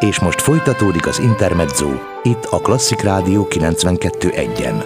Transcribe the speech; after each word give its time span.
És 0.00 0.20
most 0.20 0.40
folytatódik 0.40 1.06
az 1.06 1.18
Intermezzo, 1.18 1.88
itt 2.22 2.44
a 2.44 2.58
Klasszik 2.58 3.00
Rádió 3.00 3.46
92.1-en. 3.50 4.84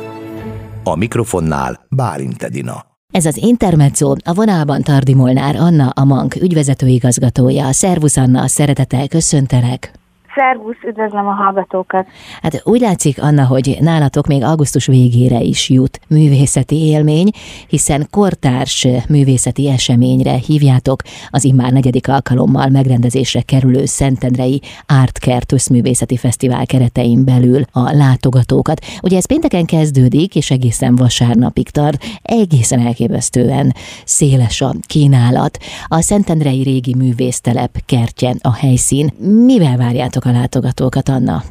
A 0.84 0.96
mikrofonnál 0.96 1.86
Bálint 1.88 2.42
Edina. 2.42 2.84
Ez 3.12 3.26
az 3.26 3.36
Intermezzo, 3.36 4.14
a 4.24 4.32
vonalban 4.32 4.82
Tardi 4.82 5.14
Molnár 5.14 5.56
Anna, 5.56 5.88
a 5.88 6.04
MANK 6.04 6.34
ügyvezetőigazgatója. 6.34 7.72
Szervusz 7.72 8.16
Anna, 8.16 8.48
szeretettel 8.48 9.08
köszöntelek! 9.08 10.01
Szervusz, 10.34 10.76
üdvözlöm 10.86 11.26
a 11.26 11.32
hallgatókat! 11.32 12.06
Hát 12.42 12.62
úgy 12.64 12.80
látszik, 12.80 13.22
Anna, 13.22 13.46
hogy 13.46 13.76
nálatok 13.80 14.26
még 14.26 14.42
augusztus 14.42 14.86
végére 14.86 15.40
is 15.40 15.70
jut 15.70 16.00
művészeti 16.08 16.76
élmény, 16.76 17.30
hiszen 17.68 18.06
kortárs 18.10 18.86
művészeti 19.08 19.68
eseményre 19.68 20.32
hívjátok 20.32 21.02
az 21.30 21.44
immár 21.44 21.72
negyedik 21.72 22.08
alkalommal 22.08 22.68
megrendezésre 22.68 23.42
kerülő 23.42 23.84
Szentendrei 23.84 24.60
Ártkert 24.86 25.52
Összművészeti 25.52 26.16
Fesztivál 26.16 26.66
keretein 26.66 27.24
belül 27.24 27.62
a 27.72 27.92
látogatókat. 27.92 28.84
Ugye 29.02 29.16
ez 29.16 29.26
pénteken 29.26 29.64
kezdődik, 29.64 30.34
és 30.34 30.50
egészen 30.50 30.96
vasárnapig 30.96 31.68
tart, 31.68 32.04
egészen 32.22 32.86
elképesztően 32.86 33.74
széles 34.04 34.60
a 34.60 34.74
kínálat. 34.86 35.58
A 35.86 36.00
Szentendrei 36.00 36.62
régi 36.62 36.94
művésztelep 36.94 37.78
kertje 37.86 38.34
a 38.40 38.54
helyszín. 38.54 39.12
Mivel 39.44 39.76
várjátok 39.76 40.21
a 40.24 40.30
látogatókat, 40.30 41.08
Anna? 41.08 41.42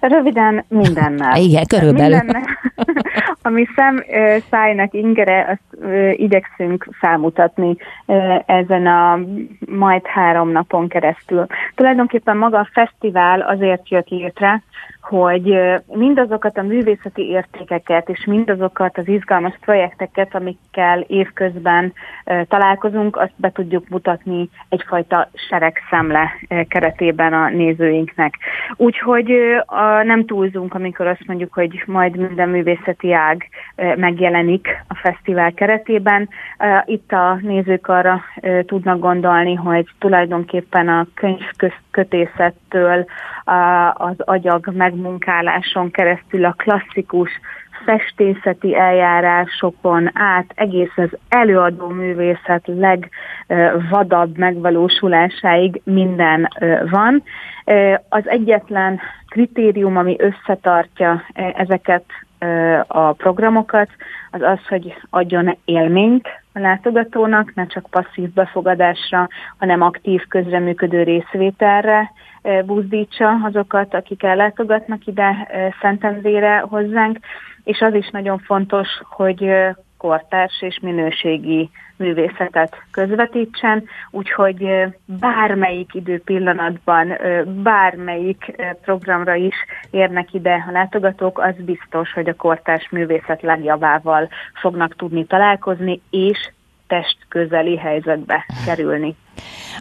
Röviden 0.00 0.64
mindennel. 0.68 1.36
Igen, 1.46 1.64
körülbelül. 1.66 2.16
Mindennel, 2.16 2.42
ami 3.42 3.66
szem 3.76 4.04
szájnak 4.50 4.94
ingere, 4.94 5.46
azt 5.48 5.82
igyekszünk 6.12 6.88
felmutatni 6.98 7.76
ezen 8.46 8.86
a 8.86 9.18
majd 9.66 10.06
három 10.06 10.50
napon 10.50 10.88
keresztül. 10.88 11.46
Tulajdonképpen 11.74 12.36
maga 12.36 12.58
a 12.58 12.68
fesztivál 12.72 13.40
azért 13.40 13.88
jött 13.88 14.08
létre, 14.08 14.62
hogy 15.00 15.58
mindazokat 15.86 16.58
a 16.58 16.62
művészeti 16.62 17.28
értékeket 17.28 18.08
és 18.08 18.24
mindazokat 18.24 18.98
az 18.98 19.08
izgalmas 19.08 19.54
projekteket, 19.60 20.34
amikkel 20.34 21.00
évközben 21.00 21.92
találkozunk, 22.48 23.16
azt 23.16 23.32
be 23.36 23.50
tudjuk 23.50 23.88
mutatni 23.88 24.48
egyfajta 24.68 25.28
seregszemle 25.48 26.32
keretében 26.68 27.32
a 27.32 27.48
nézőinknek. 27.48 28.34
Úgyhogy 28.76 29.32
nem 30.02 30.26
túlzunk, 30.26 30.74
amikor 30.74 31.06
azt 31.06 31.26
mondjuk, 31.26 31.52
hogy 31.52 31.82
majd 31.86 32.16
minden 32.16 32.48
művészeti 32.48 33.12
ág 33.12 33.48
megjelenik 33.96 34.68
a 34.88 34.94
fesztivál 34.94 35.52
keretében. 35.52 36.28
Itt 36.84 37.12
a 37.12 37.38
nézők 37.42 37.88
arra 37.88 38.20
tudnak 38.66 38.98
gondolni, 38.98 39.54
hogy 39.54 39.86
tulajdonképpen 39.98 40.88
a 40.88 41.06
könyvkötészettől 41.90 43.06
az 43.94 44.14
agyag 44.18 44.70
megmunkáláson 44.72 45.90
keresztül 45.90 46.44
a 46.44 46.52
klasszikus 46.56 47.30
festészeti 47.84 48.76
eljárásokon 48.76 50.10
át 50.12 50.52
egész 50.54 50.96
az 50.96 51.18
előadó 51.28 51.88
művészet 51.88 52.62
legvadabb 52.66 54.38
megvalósulásáig 54.38 55.80
minden 55.84 56.48
van. 56.90 57.22
Az 58.08 58.28
egyetlen 58.28 59.00
kritérium, 59.28 59.96
ami 59.96 60.16
összetartja 60.18 61.22
ezeket 61.54 62.04
a 62.86 63.12
programokat, 63.12 63.88
az 64.30 64.42
az, 64.42 64.66
hogy 64.68 64.94
adjon 65.10 65.58
élményt 65.64 66.28
a 66.52 66.58
látogatónak, 66.58 67.54
ne 67.54 67.66
csak 67.66 67.86
passzív 67.90 68.32
befogadásra, 68.32 69.28
hanem 69.58 69.82
aktív 69.82 70.26
közreműködő 70.28 71.02
részvételre 71.02 72.12
buzdítsa 72.64 73.40
azokat, 73.42 73.94
akik 73.94 74.22
ellátogatnak 74.22 75.06
ide 75.06 75.48
Szentendrére 75.80 76.58
hozzánk, 76.58 77.18
és 77.64 77.80
az 77.80 77.94
is 77.94 78.10
nagyon 78.10 78.38
fontos, 78.38 78.88
hogy 79.08 79.52
kortárs 80.00 80.62
és 80.62 80.78
minőségi 80.82 81.70
művészetet 81.96 82.76
közvetítsen, 82.90 83.84
úgyhogy 84.10 84.66
bármelyik 85.04 85.94
időpillanatban, 85.94 87.18
bármelyik 87.62 88.52
programra 88.82 89.34
is 89.34 89.54
érnek 89.90 90.32
ide 90.32 90.64
a 90.68 90.70
látogatók, 90.70 91.38
az 91.38 91.54
biztos, 91.64 92.12
hogy 92.12 92.28
a 92.28 92.34
kortárs 92.34 92.88
művészet 92.90 93.42
legjavával 93.42 94.28
fognak 94.60 94.96
tudni 94.96 95.26
találkozni, 95.26 96.00
és 96.10 96.50
test 96.86 97.16
közeli 97.28 97.76
helyzetbe 97.76 98.46
kerülni. 98.64 99.16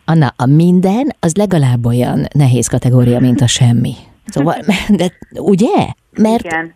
Anna, 0.06 0.34
a 0.36 0.46
minden 0.46 1.16
az 1.20 1.36
legalább 1.36 1.86
olyan 1.86 2.26
nehéz 2.34 2.68
kategória, 2.68 3.20
mint 3.20 3.42
a 3.42 3.48
semmi. 3.48 3.94
Szóval, 4.26 4.56
de 5.00 5.06
ugye? 5.36 5.88
Mert, 6.18 6.44
Igen. 6.44 6.74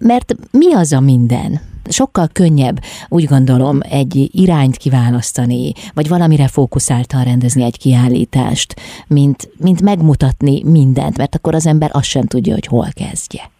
mert 0.00 0.34
mi 0.50 0.74
az 0.74 0.92
a 0.92 1.00
minden? 1.00 1.60
Sokkal 1.88 2.28
könnyebb, 2.32 2.82
úgy 3.08 3.24
gondolom, 3.24 3.80
egy 3.82 4.28
irányt 4.32 4.76
kiválasztani, 4.76 5.72
vagy 5.94 6.08
valamire 6.08 6.48
fókuszáltan 6.48 7.24
rendezni 7.24 7.62
egy 7.62 7.78
kiállítást, 7.78 8.74
mint, 9.06 9.48
mint 9.56 9.82
megmutatni 9.82 10.62
mindent, 10.64 11.16
mert 11.16 11.34
akkor 11.34 11.54
az 11.54 11.66
ember 11.66 11.90
azt 11.92 12.08
sem 12.08 12.26
tudja, 12.26 12.52
hogy 12.52 12.66
hol 12.66 12.88
kezdje. 12.92 13.53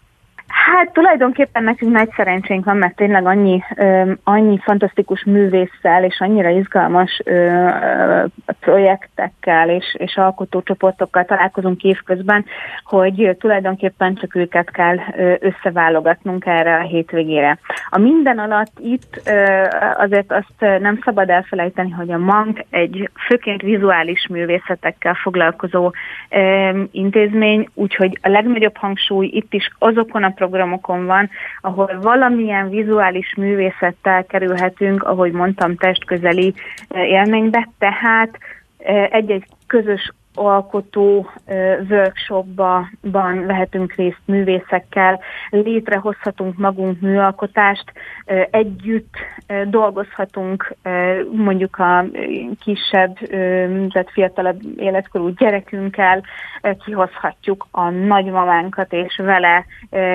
Hát 0.84 0.92
tulajdonképpen 0.92 1.64
nekünk 1.64 1.92
nagy 1.92 2.10
szerencsénk 2.16 2.64
van, 2.64 2.76
mert 2.76 2.96
tényleg 2.96 3.26
annyi, 3.26 3.62
ö, 3.76 4.12
annyi 4.24 4.58
fantasztikus 4.62 5.24
művésszel 5.24 6.04
és 6.04 6.20
annyira 6.20 6.48
izgalmas 6.48 7.20
ö, 7.24 7.68
projektekkel 8.60 9.70
és, 9.70 9.96
és 9.98 10.16
alkotócsoportokkal 10.16 11.24
találkozunk 11.24 11.82
évközben, 11.82 12.44
hogy 12.84 13.36
tulajdonképpen 13.38 14.14
csak 14.14 14.34
őket 14.34 14.70
kell 14.70 14.96
összeválogatnunk 15.40 16.46
erre 16.46 16.76
a 16.76 16.82
hétvégére. 16.82 17.58
A 17.88 17.98
minden 17.98 18.38
alatt 18.38 18.72
itt 18.78 19.20
ö, 19.26 19.66
azért 19.96 20.32
azt 20.32 20.80
nem 20.80 20.98
szabad 21.04 21.30
elfelejteni, 21.30 21.90
hogy 21.90 22.10
a 22.10 22.18
MANK 22.18 22.64
egy 22.70 23.10
főként 23.26 23.62
vizuális 23.62 24.26
művészetekkel 24.28 25.14
foglalkozó 25.14 25.92
ö, 26.30 26.82
intézmény, 26.90 27.68
úgyhogy 27.74 28.18
a 28.22 28.28
legnagyobb 28.28 28.76
hangsúly 28.76 29.26
itt 29.26 29.54
is 29.54 29.70
azokon 29.78 30.22
a 30.22 30.30
programokon, 30.30 30.72
programokon 30.78 31.06
van, 31.06 31.30
ahol 31.60 31.98
valamilyen 32.00 32.68
vizuális 32.68 33.34
művészettel 33.36 34.24
kerülhetünk, 34.24 35.02
ahogy 35.02 35.32
mondtam, 35.32 35.76
testközeli 35.76 36.54
eh, 36.88 37.02
élménybe, 37.02 37.68
tehát 37.78 38.38
eh, 38.78 39.08
egy-egy 39.10 39.44
közös 39.66 40.12
alkotó 40.34 41.30
workshopban 41.88 42.90
vehetünk 43.46 43.94
részt 43.94 44.20
művészekkel, 44.24 45.20
létrehozhatunk 45.50 46.56
magunk 46.56 47.00
műalkotást, 47.00 47.92
együtt 48.50 49.14
dolgozhatunk 49.66 50.74
mondjuk 51.32 51.78
a 51.78 52.04
kisebb, 52.60 53.14
tehát 53.90 54.10
fiatalabb 54.12 54.60
életkorú 54.76 55.28
gyerekünkkel, 55.28 56.22
kihozhatjuk 56.84 57.66
a 57.70 57.90
nagymamánkat, 57.90 58.92
és 58.92 59.16
vele 59.16 59.64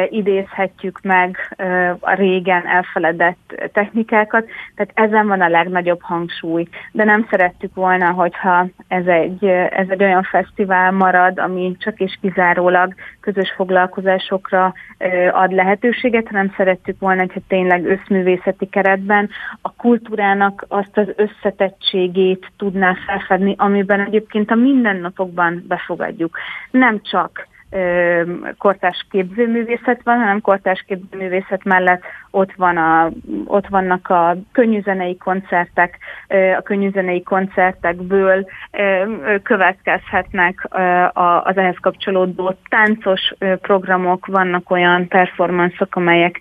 idézhetjük 0.10 1.00
meg 1.02 1.56
a 2.00 2.14
régen 2.14 2.68
elfeledett 2.68 3.70
technikákat, 3.74 4.46
tehát 4.76 5.10
ezen 5.10 5.28
van 5.28 5.42
a 5.42 5.50
legnagyobb 5.50 6.02
hangsúly. 6.02 6.68
De 6.92 7.04
nem 7.04 7.28
szerettük 7.30 7.76
volna, 7.76 8.12
hogyha 8.12 8.68
ez 8.88 9.06
egy, 9.06 9.46
ez 9.46 9.86
egy 9.90 10.02
olyan 10.10 10.24
fesztivál 10.24 10.92
marad, 10.92 11.40
ami 11.40 11.76
csak 11.80 12.00
és 12.00 12.18
kizárólag 12.22 12.94
közös 13.20 13.54
foglalkozásokra 13.56 14.74
ad 15.32 15.52
lehetőséget, 15.52 16.28
hanem 16.28 16.54
szerettük 16.58 17.00
volna, 17.00 17.20
hogyha 17.22 17.40
tényleg 17.48 17.86
összművészeti 17.86 18.66
keretben 18.66 19.30
a 19.62 19.74
kultúrának 19.74 20.66
azt 20.68 20.98
az 20.98 21.08
összetettségét 21.16 22.52
tudná 22.58 22.96
felfedni, 23.06 23.56
amiben 23.58 24.00
egyébként 24.00 24.52
a 24.52 24.56
mindennapokban 24.56 25.64
befogadjuk. 25.68 26.38
Nem 26.72 27.02
csak 27.02 27.48
kortás 28.58 29.06
képzőművészet 29.10 30.02
van, 30.04 30.18
hanem 30.18 30.42
kortás 30.42 30.84
képzőművészet 30.88 31.64
mellett 31.64 32.02
ott, 32.32 32.54
van 32.56 32.78
a, 32.78 33.10
ott 33.46 33.68
vannak 33.68 34.10
a 34.10 34.36
könnyűzenei 34.52 35.18
koncertek, 35.18 35.98
a 36.58 36.62
könnyűzenei 36.62 37.24
koncertekből 37.24 38.46
következhetnek 39.44 40.68
az 41.44 41.58
ehhez 41.58 41.78
kapcsolódó 41.82 42.56
táncos 42.70 43.22
programok, 43.62 44.26
vannak 44.26 44.72
olyan 44.72 45.08
performanszok, 45.08 45.96
amelyek, 45.96 46.40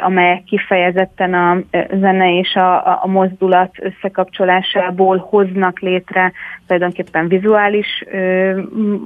amelyek 0.00 0.44
kifejezetten 0.44 1.34
a 1.34 1.58
zene 1.92 2.38
és 2.38 2.54
a, 2.54 3.02
a 3.02 3.06
mozdulat 3.06 3.74
összekapcsolásából 3.78 5.16
hoznak 5.16 5.78
létre 5.78 6.32
tulajdonképpen 6.66 7.28
vizuális 7.28 8.04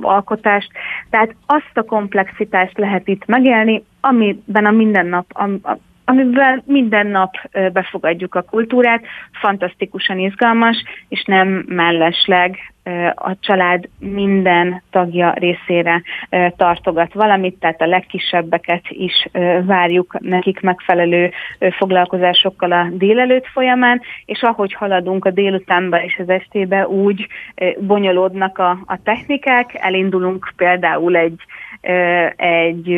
alkotást. 0.01 0.71
Tehát 1.11 1.35
azt 1.47 1.71
a 1.75 1.83
komplexitást 1.83 2.79
lehet 2.79 3.09
itt 3.09 3.27
megélni, 3.27 3.85
amiben 4.01 4.67
a 4.67 4.71
mindennap, 4.71 5.27
amivel 6.09 6.63
minden 6.67 7.07
nap 7.07 7.35
befogadjuk 7.73 8.35
a 8.35 8.43
kultúrát, 8.43 9.05
fantasztikusan 9.33 10.19
izgalmas, 10.19 10.83
és 11.09 11.25
nem 11.25 11.49
mellesleg 11.69 12.59
a 13.15 13.37
család 13.41 13.89
minden 13.99 14.83
tagja 14.91 15.35
részére 15.39 16.03
tartogat 16.57 17.13
valamit, 17.15 17.59
tehát 17.59 17.81
a 17.81 17.87
legkisebbeket 17.87 18.83
is 18.89 19.29
várjuk 19.65 20.17
nekik 20.21 20.61
megfelelő 20.61 21.31
foglalkozásokkal 21.71 22.73
a 22.73 22.89
délelőtt 22.91 23.47
folyamán, 23.47 24.01
és 24.25 24.43
ahogy 24.43 24.73
haladunk 24.73 25.25
a 25.25 25.31
délutánba 25.31 26.03
és 26.03 26.17
az 26.19 26.29
estébe, 26.29 26.89
úgy 26.89 27.27
bonyolódnak 27.79 28.59
a, 28.59 28.71
a 28.71 28.99
technikák, 29.03 29.71
elindulunk 29.75 30.53
például 30.57 31.17
egy 31.17 31.41
egy 32.37 32.97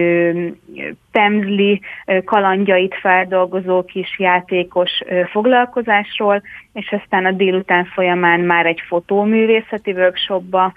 temzli 1.13 1.81
kalandjait 2.25 2.95
feldolgozó 3.01 3.85
kis 3.85 4.19
játékos 4.19 4.91
foglalkozásról, 5.31 6.43
és 6.79 6.97
aztán 7.03 7.25
a 7.25 7.31
délután 7.31 7.85
folyamán 7.85 8.41
már 8.41 8.67
egy 8.67 8.83
fotóművészeti 8.87 9.93
workshopba 9.93 10.73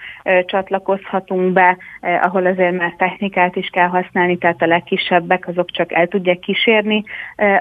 csatlakozhatunk 0.45 1.53
be, 1.53 1.77
ahol 2.01 2.45
azért 2.45 2.77
már 2.77 2.93
technikát 2.97 3.55
is 3.55 3.67
kell 3.67 3.87
használni, 3.87 4.37
tehát 4.37 4.61
a 4.61 4.65
legkisebbek 4.65 5.47
azok 5.47 5.71
csak 5.71 5.91
el 5.91 6.07
tudják 6.07 6.39
kísérni 6.39 7.03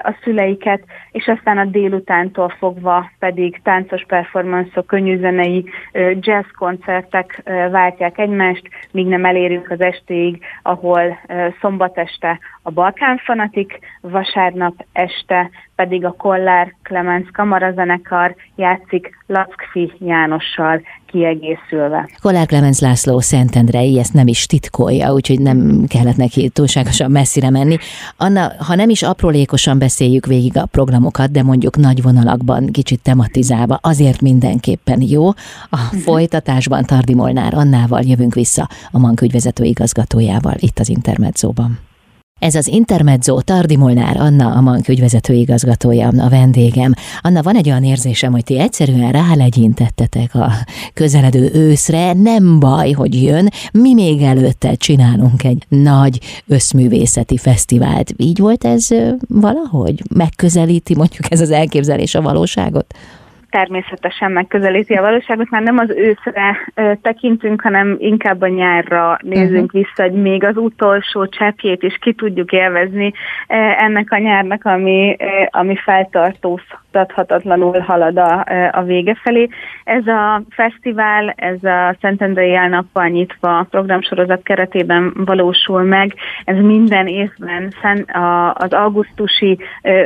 a 0.01 0.15
szüleiket, 0.23 0.83
és 1.11 1.27
aztán 1.27 1.57
a 1.57 1.65
délutántól 1.65 2.49
fogva 2.49 3.11
pedig 3.19 3.59
táncos 3.63 4.03
performanszok, 4.07 4.87
könnyűzenei 4.87 5.65
jazz 6.19 6.47
koncertek 6.57 7.41
váltják 7.71 8.17
egymást, 8.17 8.69
míg 8.91 9.07
nem 9.07 9.25
elérünk 9.25 9.69
az 9.69 9.81
estéig, 9.81 10.43
ahol 10.61 11.19
szombat 11.59 11.97
este 11.97 12.39
a 12.63 12.71
Balkán 12.71 13.17
Fanatik, 13.17 13.79
vasárnap 14.01 14.85
este 14.93 15.49
pedig 15.75 16.05
a 16.05 16.11
Kollár 16.11 16.73
Clemens 16.83 17.29
kamarazenekar 17.33 18.30
játszik 18.55 19.09
Lackfi 19.27 19.91
Jánossal 19.99 20.81
kiegészülve. 21.05 22.09
Kollár 22.21 22.47
Clemens 22.47 22.79
László 22.79 23.19
Szentendrei 23.19 23.99
ezt 23.99 24.13
nem 24.13 24.27
is 24.27 24.45
titkolja, 24.45 25.13
úgyhogy 25.13 25.39
nem 25.39 25.85
kellett 25.87 26.15
neki 26.15 26.49
túlságosan 26.49 27.11
messzire 27.11 27.49
menni. 27.49 27.77
Anna, 28.17 28.51
ha 28.67 28.75
nem 28.75 28.89
is 28.89 29.03
aprólékosan 29.03 29.79
beszéljük 29.79 30.25
végig 30.25 30.57
a 30.57 30.65
programokat, 30.65 31.31
de 31.31 31.43
mondjuk 31.43 31.77
nagy 31.77 32.01
vonalakban, 32.01 32.71
kicsit 32.71 33.01
tematizálva, 33.01 33.79
azért 33.81 34.21
mindenképpen 34.21 35.01
jó. 35.01 35.27
A 35.27 35.33
uh-huh. 35.71 35.99
folytatásban 35.99 36.83
Tardi 36.83 37.13
Molnár 37.13 37.53
Annával 37.53 38.01
jövünk 38.01 38.33
vissza 38.33 38.69
a 38.91 38.99
Mank 38.99 39.21
ügyvezető 39.21 39.63
igazgatójával 39.63 40.55
itt 40.59 40.79
az 40.79 40.89
Intermedzóban. 40.89 41.79
Ez 42.41 42.55
az 42.55 42.67
Intermezzo 42.67 43.41
Tardi 43.41 43.75
Molnár 43.75 44.17
Anna, 44.17 44.53
a 44.53 44.61
Mank 44.61 44.87
ügyvezető 44.87 45.33
igazgatója, 45.33 46.07
a 46.07 46.29
vendégem. 46.29 46.93
Anna, 47.21 47.41
van 47.41 47.55
egy 47.55 47.69
olyan 47.69 47.83
érzésem, 47.83 48.31
hogy 48.31 48.43
ti 48.43 48.59
egyszerűen 48.59 49.11
rálegyintettetek 49.11 50.35
a 50.35 50.51
közeledő 50.93 51.49
őszre, 51.53 52.13
nem 52.13 52.59
baj, 52.59 52.91
hogy 52.91 53.23
jön, 53.23 53.49
mi 53.71 53.93
még 53.93 54.21
előtte 54.21 54.75
csinálunk 54.75 55.43
egy 55.43 55.65
nagy 55.67 56.19
összművészeti 56.47 57.37
fesztivált. 57.37 58.13
Így 58.17 58.39
volt 58.39 58.63
ez 58.63 58.87
valahogy? 59.27 60.03
Megközelíti 60.15 60.95
mondjuk 60.95 61.31
ez 61.31 61.41
az 61.41 61.51
elképzelés 61.51 62.15
a 62.15 62.21
valóságot? 62.21 62.95
Természetesen 63.51 64.31
megközelíti 64.31 64.93
a 64.93 65.01
valóságot, 65.01 65.49
már 65.49 65.61
nem 65.61 65.77
az 65.77 65.89
őszre 65.89 66.57
tekintünk, 67.01 67.61
hanem 67.61 67.95
inkább 67.99 68.41
a 68.41 68.47
nyárra 68.47 69.17
nézünk 69.21 69.73
uh-huh. 69.73 69.81
vissza, 69.81 70.03
hogy 70.03 70.21
még 70.21 70.43
az 70.43 70.57
utolsó 70.57 71.27
cseppjét 71.27 71.83
is 71.83 71.97
ki 72.01 72.13
tudjuk 72.13 72.51
élvezni 72.51 73.13
ennek 73.77 74.11
a 74.11 74.17
nyárnak, 74.17 74.65
ami, 74.65 75.15
ami 75.49 75.75
feltartóztathatatlanul 76.91 77.79
halad 77.79 78.17
a, 78.17 78.45
a 78.71 78.83
vége 78.83 79.17
felé. 79.23 79.47
Ez 79.83 80.07
a 80.07 80.41
fesztivál, 80.49 81.33
ez 81.35 81.63
a 81.63 81.95
Szentendrei 82.01 82.55
Elnappal 82.55 83.07
nyitva 83.07 83.67
programsorozat 83.69 84.43
keretében 84.43 85.13
valósul 85.25 85.81
meg. 85.81 86.13
Ez 86.45 86.57
minden 86.57 87.07
évben 87.07 87.73
az 88.53 88.73
augusztusi 88.73 89.57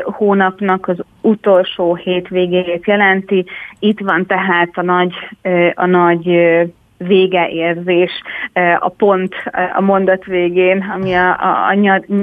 hónapnak 0.04 0.88
az 0.88 0.98
utolsó 1.22 1.96
hétvégéjét 1.96 2.88
jelenti. 2.88 3.46
Itt 3.80 4.00
van 4.00 4.26
tehát 4.26 4.70
a 4.74 4.82
nagy, 4.82 5.14
a 5.74 5.86
nagy 5.86 6.28
végeérzés 6.98 8.12
a 8.80 8.90
pont 8.90 9.36
a 9.76 9.82
mondat 9.82 10.26
végén, 10.26 10.92
ami 10.94 11.14
a, 11.14 11.68
a 11.68 11.74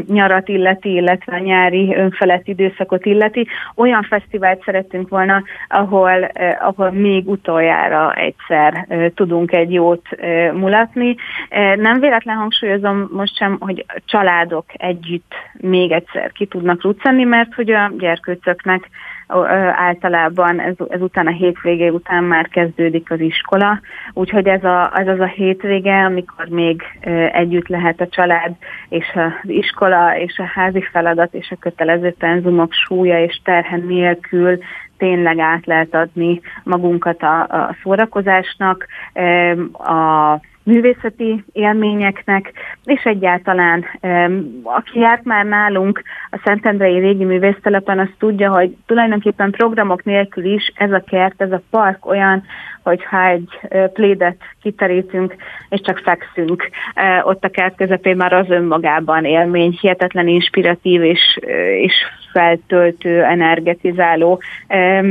nyarat 0.06 0.48
illeti, 0.48 0.92
illetve 0.92 1.36
a 1.36 1.38
nyári 1.38 1.94
önfelett 1.94 2.46
időszakot 2.48 3.06
illeti. 3.06 3.46
Olyan 3.74 4.02
fesztivált 4.02 4.62
szerettünk 4.64 5.08
volna, 5.08 5.42
ahol, 5.68 6.30
ahol 6.60 6.90
még 6.90 7.28
utoljára 7.28 8.14
egyszer 8.14 8.86
tudunk 9.14 9.52
egy 9.52 9.72
jót 9.72 10.08
mulatni. 10.52 11.16
Nem 11.76 12.00
véletlen 12.00 12.36
hangsúlyozom 12.36 13.08
most 13.12 13.36
sem, 13.36 13.56
hogy 13.60 13.84
családok 14.04 14.64
együtt 14.72 15.32
még 15.52 15.90
egyszer 15.90 16.32
ki 16.32 16.46
tudnak 16.46 16.82
ruccanni, 16.82 17.24
mert 17.24 17.54
hogy 17.54 17.70
a 17.70 17.92
gyerkőcöknek 17.98 18.88
általában 19.72 20.60
ez, 20.60 20.74
ezután 20.88 21.26
a 21.26 21.30
hétvége 21.30 21.90
után 21.90 22.24
már 22.24 22.48
kezdődik 22.48 23.10
az 23.10 23.20
iskola, 23.20 23.80
úgyhogy 24.12 24.46
ez, 24.46 24.64
a, 24.64 24.92
ez 24.94 25.08
az 25.08 25.20
a 25.20 25.26
hétvége, 25.26 26.04
amikor 26.04 26.48
még 26.48 26.82
együtt 27.32 27.68
lehet 27.68 28.00
a 28.00 28.08
család 28.08 28.52
és 28.88 29.06
az 29.14 29.50
iskola 29.50 30.16
és 30.16 30.38
a 30.38 30.50
házi 30.54 30.82
feladat 30.92 31.34
és 31.34 31.50
a 31.50 31.56
kötelező 31.60 32.14
penzumok 32.18 32.72
súlya 32.72 33.22
és 33.24 33.40
terhen 33.44 33.84
nélkül 33.86 34.58
tényleg 34.98 35.38
át 35.38 35.66
lehet 35.66 35.94
adni 35.94 36.40
magunkat 36.62 37.22
a, 37.22 37.40
a 37.40 37.76
szórakozásnak, 37.82 38.86
a 39.72 40.40
művészeti 40.64 41.44
élményeknek, 41.52 42.52
és 42.84 43.02
egyáltalán 43.04 43.84
aki 44.62 44.98
járt 44.98 45.24
már 45.24 45.44
nálunk 45.44 46.02
a 46.30 46.40
Szentendrei 46.44 46.98
régi 46.98 47.24
művésztelepen, 47.24 47.98
az 47.98 48.08
tudja, 48.18 48.50
hogy 48.50 48.76
tulajdonképpen 48.86 49.50
programok 49.50 50.04
nélkül 50.04 50.44
is 50.44 50.72
ez 50.74 50.92
a 50.92 51.04
kert, 51.06 51.42
ez 51.42 51.52
a 51.52 51.62
park 51.70 52.06
olyan, 52.06 52.42
hogyha 52.82 53.26
egy 53.26 53.60
plédet 53.92 54.36
kiterítünk, 54.62 55.34
és 55.68 55.80
csak 55.80 55.98
fekszünk. 55.98 56.68
Ott 57.22 57.44
a 57.44 57.48
kert 57.48 57.76
közepén, 57.76 58.16
már 58.16 58.32
az 58.32 58.50
önmagában 58.50 59.24
élmény, 59.24 59.78
hihetetlen 59.80 60.28
inspiratív 60.28 61.02
és, 61.02 61.38
és 61.80 61.94
feltöltő, 62.32 63.22
energetizáló 63.22 64.40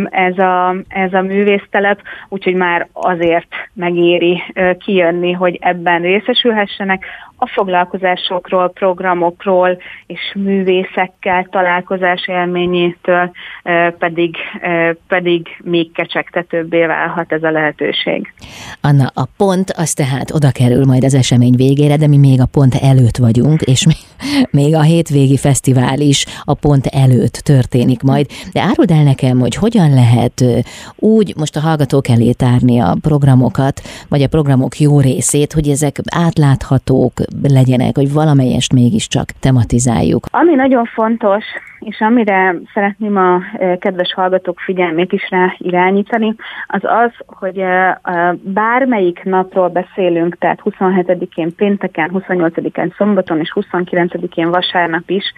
ez 0.09 0.37
a, 0.37 0.75
ez 0.87 1.13
a 1.13 1.21
művésztelep, 1.21 2.01
úgyhogy 2.29 2.55
már 2.55 2.87
azért 2.93 3.47
megéri 3.73 4.43
kijönni, 4.77 5.31
hogy 5.31 5.57
ebben 5.61 6.01
részesülhessenek 6.01 7.05
a 7.43 7.47
foglalkozásokról, 7.47 8.69
programokról 8.69 9.77
és 10.05 10.19
művészekkel 10.35 11.47
találkozás 11.51 12.27
élményétől 12.27 13.31
pedig, 13.97 14.35
pedig 15.07 15.47
még 15.63 15.91
kecsegtetőbbé 15.91 16.85
válhat 16.85 17.31
ez 17.31 17.43
a 17.43 17.51
lehetőség. 17.51 18.33
Anna, 18.81 19.11
a 19.13 19.23
pont 19.37 19.71
az 19.71 19.93
tehát 19.93 20.31
oda 20.31 20.51
kerül 20.51 20.85
majd 20.85 21.03
az 21.03 21.13
esemény 21.13 21.55
végére, 21.55 21.97
de 21.97 22.07
mi 22.07 22.17
még 22.17 22.41
a 22.41 22.45
pont 22.51 22.75
előtt 22.75 23.17
vagyunk, 23.17 23.61
és 23.61 23.85
még 24.51 24.75
a 24.75 24.81
hétvégi 24.81 25.37
fesztivál 25.37 25.99
is 25.99 26.25
a 26.43 26.53
pont 26.53 26.85
előtt 26.85 27.33
történik 27.33 28.01
majd. 28.01 28.25
De 28.51 28.61
áruld 28.61 28.91
el 28.91 29.03
nekem, 29.03 29.39
hogy 29.39 29.55
hogyan 29.55 29.93
lehet 29.93 30.43
úgy 30.95 31.33
most 31.37 31.55
a 31.55 31.59
hallgatók 31.59 32.07
elé 32.07 32.31
tárni 32.31 32.79
a 32.79 32.97
programokat, 33.01 33.81
vagy 34.09 34.21
a 34.21 34.27
programok 34.27 34.79
jó 34.79 34.99
részét, 34.99 35.53
hogy 35.53 35.67
ezek 35.69 35.95
átláthatók, 36.15 37.13
legyenek, 37.49 37.95
hogy 37.95 38.13
valamelyest 38.13 38.73
mégiscsak 38.73 39.25
tematizáljuk. 39.39 40.25
Ami 40.31 40.55
nagyon 40.55 40.85
fontos, 40.85 41.43
és 41.79 41.99
amire 41.99 42.55
szeretném 42.73 43.17
a 43.17 43.41
e, 43.57 43.77
kedves 43.77 44.13
hallgatók 44.13 44.59
figyelmét 44.59 45.11
is 45.11 45.29
rá 45.29 45.55
irányítani, 45.57 46.35
az 46.67 46.81
az, 46.83 47.11
hogy 47.25 47.57
e, 47.57 47.99
bármelyik 48.43 49.23
napról 49.23 49.67
beszélünk, 49.67 50.37
tehát 50.37 50.61
27-én 50.63 51.55
pénteken, 51.55 52.11
28-án 52.13 52.95
szombaton 52.97 53.39
és 53.39 53.51
29-én 53.55 54.49
vasárnap 54.49 55.09
is 55.09 55.33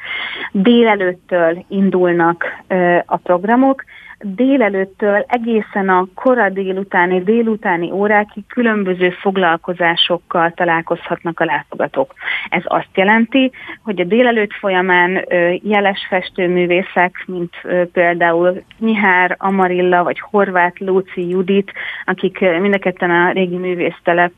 délelőttől 0.52 1.66
indulnak 1.68 2.46
e, 2.68 3.04
a 3.08 3.18
programok, 3.18 3.84
délelőttől 4.24 5.26
egészen 5.28 5.90
a 5.90 6.08
kora 6.14 6.50
délutáni, 6.50 7.24
délutáni 7.24 7.92
órákig 7.92 8.44
különböző 8.48 9.10
foglalkozásokkal 9.10 10.52
találkozhatnak 10.52 11.40
a 11.40 11.46
látogatók. 11.46 12.14
Ez 12.50 12.62
azt 12.66 12.90
jelenti, 12.94 13.52
hogy 13.84 14.00
a 14.02 14.04
délelőtt 14.04 14.54
folyamán 14.54 15.26
jeles 15.62 16.06
festőművészek, 16.10 17.24
mint 17.26 17.54
például 17.92 18.64
Nyihár, 18.80 19.36
Amarilla 19.40 20.04
vagy 20.04 20.20
Horváth 20.20 20.82
Lóci 20.82 21.30
Judit, 21.30 21.72
akik 22.06 22.40
mind 22.40 22.80
a 23.00 23.32
régi 23.32 23.58
művésztelep 23.58 24.34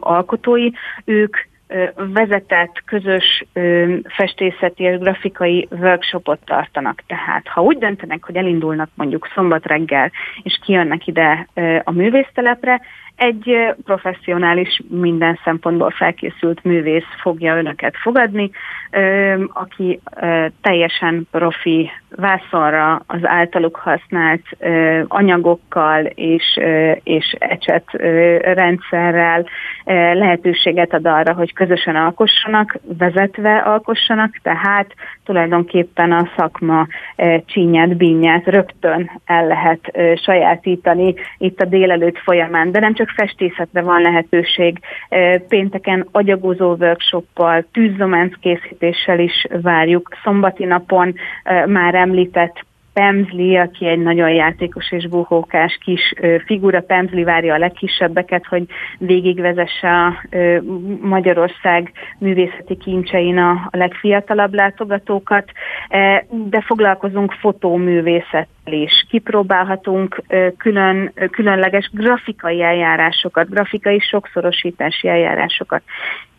alkotói, 0.00 0.70
ők 1.04 1.36
vezetett 1.94 2.82
közös 2.84 3.44
festészeti 4.04 4.82
és 4.82 4.98
grafikai 4.98 5.68
workshopot 5.70 6.38
tartanak. 6.44 7.02
Tehát 7.06 7.48
ha 7.48 7.62
úgy 7.62 7.78
döntenek, 7.78 8.24
hogy 8.24 8.36
elindulnak 8.36 8.88
mondjuk 8.94 9.30
szombat 9.34 9.66
reggel, 9.66 10.10
és 10.42 10.58
kijönnek 10.64 11.06
ide 11.06 11.48
a 11.84 11.90
művésztelepre, 11.90 12.80
egy 13.16 13.74
professzionális, 13.84 14.80
minden 14.88 15.38
szempontból 15.44 15.90
felkészült 15.90 16.64
művész 16.64 17.20
fogja 17.20 17.56
önöket 17.56 17.96
fogadni, 17.96 18.50
aki 19.52 20.00
teljesen 20.60 21.28
profi 21.30 21.90
vászonra 22.16 23.02
az 23.06 23.18
általuk 23.22 23.76
használt 23.76 24.42
anyagokkal 25.08 26.04
és, 26.04 26.60
és 27.02 27.36
ecset 27.38 27.84
rendszerrel 28.40 29.46
lehetőséget 30.14 30.92
ad 30.94 31.06
arra, 31.06 31.32
hogy 31.32 31.52
közösen 31.52 31.96
alkossanak, 31.96 32.78
vezetve 32.98 33.56
alkossanak, 33.56 34.38
tehát 34.42 34.94
tulajdonképpen 35.24 36.12
a 36.12 36.28
szakma 36.36 36.86
csínyát, 37.46 37.96
bínyát 37.96 38.46
rögtön 38.46 39.10
el 39.24 39.46
lehet 39.46 39.92
sajátítani 40.14 41.14
itt 41.38 41.60
a 41.60 41.64
délelőtt 41.64 42.18
folyamán, 42.18 42.72
de 42.72 42.80
nem 42.80 42.94
csak 42.94 43.03
festészetre 43.10 43.82
van 43.82 44.00
lehetőség, 44.00 44.78
pénteken 45.48 46.08
agyagozó 46.12 46.74
workshoppal, 46.74 47.64
tűzzománc 47.72 48.34
készítéssel 48.40 49.18
is 49.18 49.46
várjuk, 49.62 50.08
szombati 50.22 50.64
napon 50.64 51.14
már 51.66 51.94
említett 51.94 52.64
Pemzli, 52.94 53.56
aki 53.56 53.86
egy 53.86 53.98
nagyon 53.98 54.30
játékos 54.30 54.92
és 54.92 55.08
buhókás 55.08 55.78
kis 55.84 56.14
figura, 56.44 56.80
Pemzli 56.80 57.24
várja 57.24 57.54
a 57.54 57.58
legkisebbeket, 57.58 58.46
hogy 58.46 58.64
végigvezesse 58.98 59.88
a 59.88 60.22
Magyarország 61.00 61.92
művészeti 62.18 62.76
kincsein 62.76 63.38
a 63.38 63.68
legfiatalabb 63.70 64.54
látogatókat, 64.54 65.50
de 66.28 66.60
foglalkozunk 66.60 67.32
fotóművészettel 67.32 68.48
is. 68.72 69.06
Kipróbálhatunk 69.08 70.22
külön, 70.56 71.12
különleges 71.30 71.90
grafikai 71.92 72.62
eljárásokat, 72.62 73.50
grafikai 73.50 73.98
sokszorosítási 73.98 75.08
eljárásokat 75.08 75.82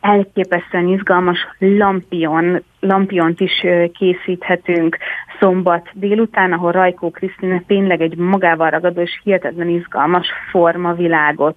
elképesztően 0.06 0.88
izgalmas 0.88 1.38
lampion, 1.58 2.64
lampiont 2.80 3.40
is 3.40 3.66
készíthetünk 3.94 4.98
szombat 5.40 5.90
délután, 5.94 6.54
ahol 6.54 6.72
Rajkó 6.72 7.12
Krisztina 7.12 7.62
tényleg 7.68 8.02
egy 8.02 8.18
magával 8.18 8.70
ragadó 8.70 9.02
és 9.02 9.20
hihetetlen 9.24 9.70
izgalmas 9.70 10.28
formavilágot 10.52 11.56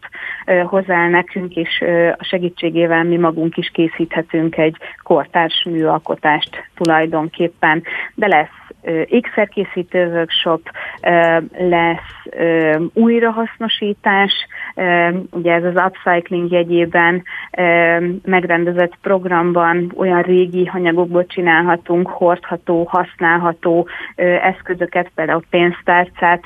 hozzá 0.65 1.09
nekünk, 1.09 1.55
és 1.55 1.85
a 2.19 2.25
segítségével 2.25 3.05
mi 3.05 3.17
magunk 3.17 3.57
is 3.57 3.71
készíthetünk 3.73 4.57
egy 4.57 4.77
kortárs 5.03 5.65
műalkotást 5.71 6.51
tulajdonképpen, 6.75 7.83
de 8.15 8.27
lesz 8.27 8.68
ékszerkészítő 9.05 10.07
workshop, 10.07 10.71
lesz 11.59 12.27
újrahasznosítás, 12.93 14.33
ugye 15.31 15.53
ez 15.53 15.65
az 15.65 15.83
upcycling 15.87 16.51
jegyében 16.51 17.23
megrendezett 18.25 18.93
programban 19.03 19.93
olyan 19.97 20.23
régi 20.23 20.71
anyagokból 20.75 21.27
csinálhatunk 21.27 22.09
hordható, 22.09 22.89
használható 22.91 23.89
eszközöket, 24.43 25.11
például 25.15 25.43
pénztárcát, 25.51 26.43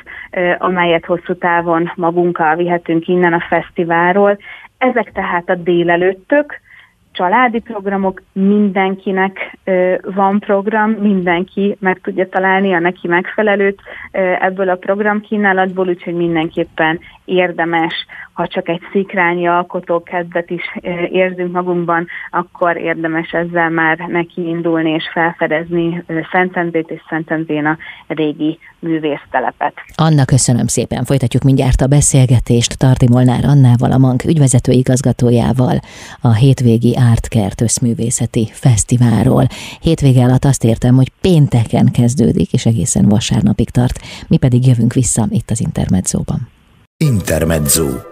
amelyet 0.58 1.04
hosszú 1.04 1.34
távon 1.34 1.92
magunkkal 1.96 2.56
vihetünk 2.56 3.08
innen 3.08 3.32
a 3.32 3.44
fesztiválról. 3.48 4.38
Ezek 4.78 5.12
tehát 5.12 5.48
a 5.48 5.54
délelőttök, 5.54 6.60
családi 7.12 7.60
programok, 7.60 8.22
mindenkinek 8.32 9.51
van 10.14 10.38
program, 10.38 10.90
mindenki 10.90 11.76
meg 11.80 12.00
tudja 12.02 12.28
találni 12.28 12.72
a 12.72 12.78
neki 12.78 13.08
megfelelőt 13.08 13.80
ebből 14.40 14.68
a 14.68 14.76
programkínálatból, 14.76 15.88
úgyhogy 15.88 16.14
mindenképpen 16.14 17.00
érdemes, 17.24 18.06
ha 18.42 18.48
csak 18.48 18.68
egy 18.68 18.80
szikrányi 18.92 19.46
alkotó 19.46 20.02
kedvet 20.02 20.50
is 20.50 20.62
érzünk 21.10 21.52
magunkban, 21.52 22.06
akkor 22.30 22.76
érdemes 22.76 23.30
ezzel 23.30 23.70
már 23.70 23.98
neki 23.98 24.48
indulni 24.48 24.90
és 24.90 25.04
felfedezni 25.12 26.04
Szentendrét 26.30 26.90
és 26.90 27.00
Szentendrén 27.08 27.66
a 27.66 27.78
régi 28.06 28.58
művésztelepet. 28.78 29.74
Anna, 29.94 30.24
köszönöm 30.24 30.66
szépen. 30.66 31.04
Folytatjuk 31.04 31.42
mindjárt 31.42 31.80
a 31.80 31.86
beszélgetést 31.86 32.78
Tarti 32.78 33.06
Molnár 33.10 33.44
Annával, 33.44 33.92
a 33.92 33.98
MANK 33.98 34.24
ügyvezető 34.24 34.72
igazgatójával 34.72 35.76
a 36.20 36.32
hétvégi 36.34 36.96
Ártkert 37.10 37.60
összművészeti 37.60 38.48
fesztiválról. 38.52 39.44
Hétvége 39.80 40.22
alatt 40.22 40.44
azt 40.44 40.64
értem, 40.64 40.94
hogy 40.94 41.10
pénteken 41.20 41.86
kezdődik, 41.92 42.52
és 42.52 42.66
egészen 42.66 43.08
vasárnapig 43.08 43.70
tart. 43.70 43.98
Mi 44.28 44.36
pedig 44.36 44.66
jövünk 44.66 44.92
vissza 44.92 45.26
itt 45.30 45.50
az 45.50 45.60
Intermedzóban. 45.60 46.48
Intermezzo. 46.96 48.11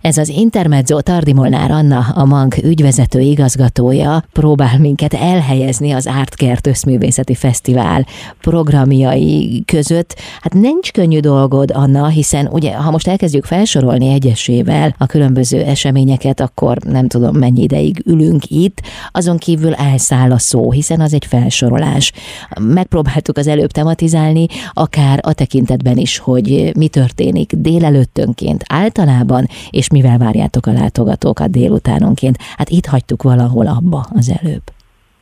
Ez 0.00 0.16
az 0.16 0.28
Intermezzo 0.28 1.00
Tardi 1.00 1.32
Molnár 1.32 1.70
Anna, 1.70 1.98
a 2.14 2.24
MANK 2.24 2.56
ügyvezető 2.62 3.20
igazgatója 3.20 4.24
próbál 4.32 4.78
minket 4.78 5.14
elhelyezni 5.14 5.90
az 5.90 6.06
Ártkert 6.06 6.66
Összművészeti 6.66 7.34
Fesztivál 7.34 8.06
programjai 8.40 9.62
között. 9.66 10.16
Hát 10.40 10.54
nincs 10.54 10.92
könnyű 10.92 11.18
dolgod, 11.18 11.70
Anna, 11.74 12.06
hiszen 12.06 12.46
ugye, 12.46 12.74
ha 12.74 12.90
most 12.90 13.08
elkezdjük 13.08 13.44
felsorolni 13.44 14.12
egyesével 14.12 14.94
a 14.98 15.06
különböző 15.06 15.62
eseményeket, 15.62 16.40
akkor 16.40 16.76
nem 16.76 17.08
tudom 17.08 17.36
mennyi 17.36 17.62
ideig 17.62 18.02
ülünk 18.06 18.42
itt, 18.46 18.82
azon 19.10 19.38
kívül 19.38 19.74
elszáll 19.74 20.32
a 20.32 20.38
szó, 20.38 20.70
hiszen 20.70 21.00
az 21.00 21.14
egy 21.14 21.24
felsorolás. 21.24 22.12
Megpróbáltuk 22.60 23.36
az 23.36 23.46
előbb 23.46 23.70
tematizálni, 23.70 24.46
akár 24.72 25.20
a 25.22 25.32
tekintetben 25.32 25.96
is, 25.96 26.18
hogy 26.18 26.72
mi 26.76 26.88
történik 26.88 27.52
délelőttönként 27.56 28.64
általában, 28.68 29.48
és 29.70 29.88
mivel 29.90 30.18
várjátok 30.18 30.66
a 30.66 30.72
látogatókat 30.72 31.50
délutánonként? 31.50 32.36
Hát 32.56 32.68
itt 32.68 32.86
hagytuk 32.86 33.22
valahol 33.22 33.66
abba 33.66 34.06
az 34.14 34.32
előbb. 34.42 34.62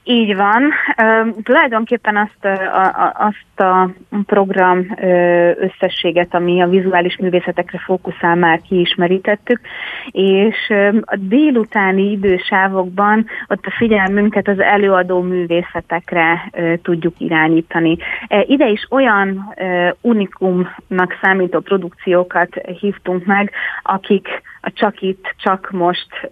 Így 0.05 0.37
van. 0.37 0.63
Uh, 0.63 1.43
tulajdonképpen 1.43 2.17
azt, 2.17 2.45
a, 2.73 3.35
azt 3.59 3.71
a 3.71 3.91
program 4.27 4.87
összességet, 5.59 6.35
ami 6.35 6.63
a 6.63 6.69
vizuális 6.69 7.17
művészetekre 7.17 7.79
fókuszál, 7.79 8.35
már 8.35 8.61
kiismerítettük, 8.61 9.61
és 10.11 10.73
a 11.01 11.17
délutáni 11.17 12.11
idősávokban 12.11 13.27
ott 13.49 13.67
a 13.67 13.75
figyelmünket 13.77 14.49
az 14.49 14.61
előadó 14.61 15.21
művészetekre 15.21 16.51
tudjuk 16.83 17.15
irányítani. 17.19 17.97
Ide 18.47 18.69
is 18.69 18.87
olyan 18.91 19.55
unikumnak 20.01 21.19
számító 21.23 21.61
produkciókat 21.61 22.55
hívtunk 22.81 23.25
meg, 23.25 23.51
akik 23.83 24.29
a 24.61 24.73
csak 24.73 25.01
itt, 25.01 25.35
csak 25.37 25.71
most 25.71 26.29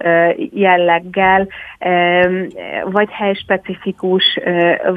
jelleggel, 0.52 1.49
vagy 2.85 3.11
helyspecifikus, 3.11 4.38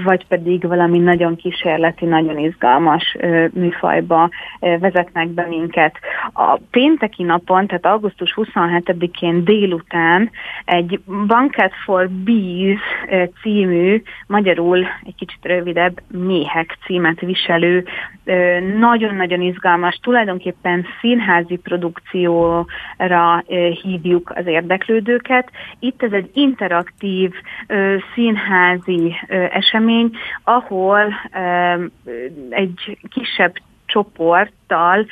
vagy 0.03 0.27
pedig 0.27 0.67
valami 0.67 0.99
nagyon 0.99 1.35
kísérleti, 1.35 2.05
nagyon 2.21 2.37
izgalmas 2.37 3.17
műfajba 3.53 4.29
vezetnek 4.59 5.27
be 5.27 5.45
minket. 5.47 5.97
A 6.33 6.59
pénteki 6.71 7.23
napon, 7.23 7.67
tehát 7.67 7.85
augusztus 7.85 8.33
27-én 8.35 9.43
délután 9.43 10.29
egy 10.65 10.99
Banket 11.27 11.73
for 11.85 12.09
Bees 12.09 12.81
című, 13.41 14.01
magyarul 14.27 14.77
egy 15.03 15.15
kicsit 15.15 15.39
rövidebb, 15.41 16.01
méhek 16.11 16.77
címet 16.85 17.19
viselő, 17.19 17.85
nagyon-nagyon 18.77 19.41
izgalmas, 19.41 19.99
tulajdonképpen 20.01 20.85
színházi 20.99 21.55
produkcióra 21.55 22.65
hívjuk 23.81 24.31
az 24.35 24.47
érdeklődőket. 24.47 25.49
Itt 25.79 26.03
ez 26.03 26.11
egy 26.11 26.29
interaktív 26.33 27.31
színházi 28.13 29.15
esemény, 29.51 30.09
ahol 30.43 31.13
egy 32.49 32.97
kisebb 33.09 33.53
csoporttal 33.85 35.05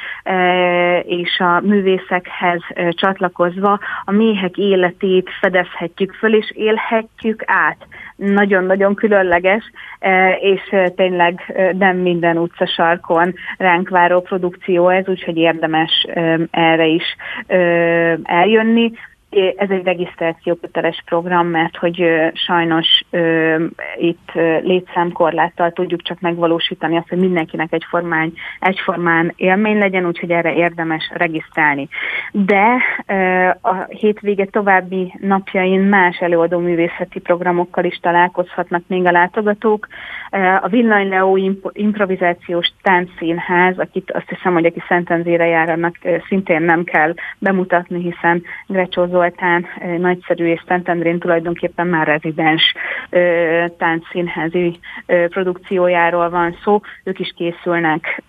és 1.04 1.40
a 1.40 1.60
művészekhez 1.60 2.62
csatlakozva 2.90 3.80
a 4.06 4.12
méhek 4.12 4.58
életét 4.58 5.30
fedezhetjük 5.42 6.14
föl, 6.14 6.36
és 6.36 6.52
élhetjük 6.56 7.44
át. 7.46 7.88
Nagyon-nagyon 8.16 8.96
különleges, 8.96 9.72
és 10.40 10.62
tényleg 10.96 11.54
nem 11.78 11.98
minden 11.98 12.38
utcasarkon 12.38 13.34
ránk 13.58 13.90
váró 13.90 14.22
produkció 14.22 14.90
ez, 14.90 15.08
úgyhogy 15.08 15.38
érdemes 15.38 16.08
erre 16.52 16.86
is 16.86 17.16
eljönni 18.24 18.92
ez 19.30 19.70
egy 19.70 19.84
regisztrációköteles 19.84 21.04
program, 21.06 21.48
mert 21.48 21.78
hogy 21.78 22.04
sajnos 22.34 22.88
itt 23.98 24.32
létszámkorláttal 24.62 25.72
tudjuk 25.72 26.02
csak 26.02 26.20
megvalósítani 26.20 26.98
azt, 26.98 27.10
hogy 27.10 27.18
mindenkinek 27.18 27.74
egyformán, 27.74 28.34
egyformán 28.60 29.34
élmény 29.36 29.78
legyen, 29.78 30.06
úgyhogy 30.06 30.32
erre 30.32 30.54
érdemes 30.54 31.12
regisztrálni. 31.14 31.88
De 32.32 32.84
a 33.62 33.74
hétvége 33.84 34.46
további 34.46 35.14
napjain 35.20 35.82
más 35.82 36.18
előadó 36.18 36.60
művészeti 36.60 37.20
programokkal 37.20 37.84
is 37.84 38.00
találkozhatnak 38.02 38.84
még 38.88 39.06
a 39.06 39.12
látogatók. 39.12 39.88
A 40.62 40.68
Villany 40.68 41.10
Leo 41.10 41.36
improvizációs 41.72 42.72
táncszínház, 42.82 43.80
akit 43.80 44.12
azt 44.12 44.30
hiszem, 44.30 44.54
hogy 44.54 44.66
aki 44.66 44.84
Szentendére 44.88 45.46
jár, 45.46 45.70
annak 45.70 45.96
szintén 46.28 46.62
nem 46.62 46.84
kell 46.84 47.14
bemutatni, 47.40 48.02
hiszen 48.02 48.44
Grecsó 48.68 49.06
Zoltán 49.28 49.66
nagyszerű 49.98 50.46
és 50.46 50.64
Szentendrén 50.68 51.20
tulajdonképpen 51.20 51.88
már 51.88 52.08
rezidens 52.08 52.74
táncszínházi 53.78 54.80
produkciójáról 55.06 56.30
van 56.30 56.58
szó. 56.64 56.80
Ők 57.04 57.20
is 57.20 57.34
készülnek 57.36 58.24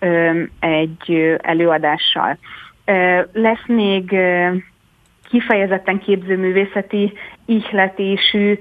egy 0.59 1.37
előadással. 1.41 2.37
Lesz 3.33 3.65
még 3.67 4.15
kifejezetten 5.29 5.99
képzőművészeti 5.99 7.13
ihletésű 7.49 8.59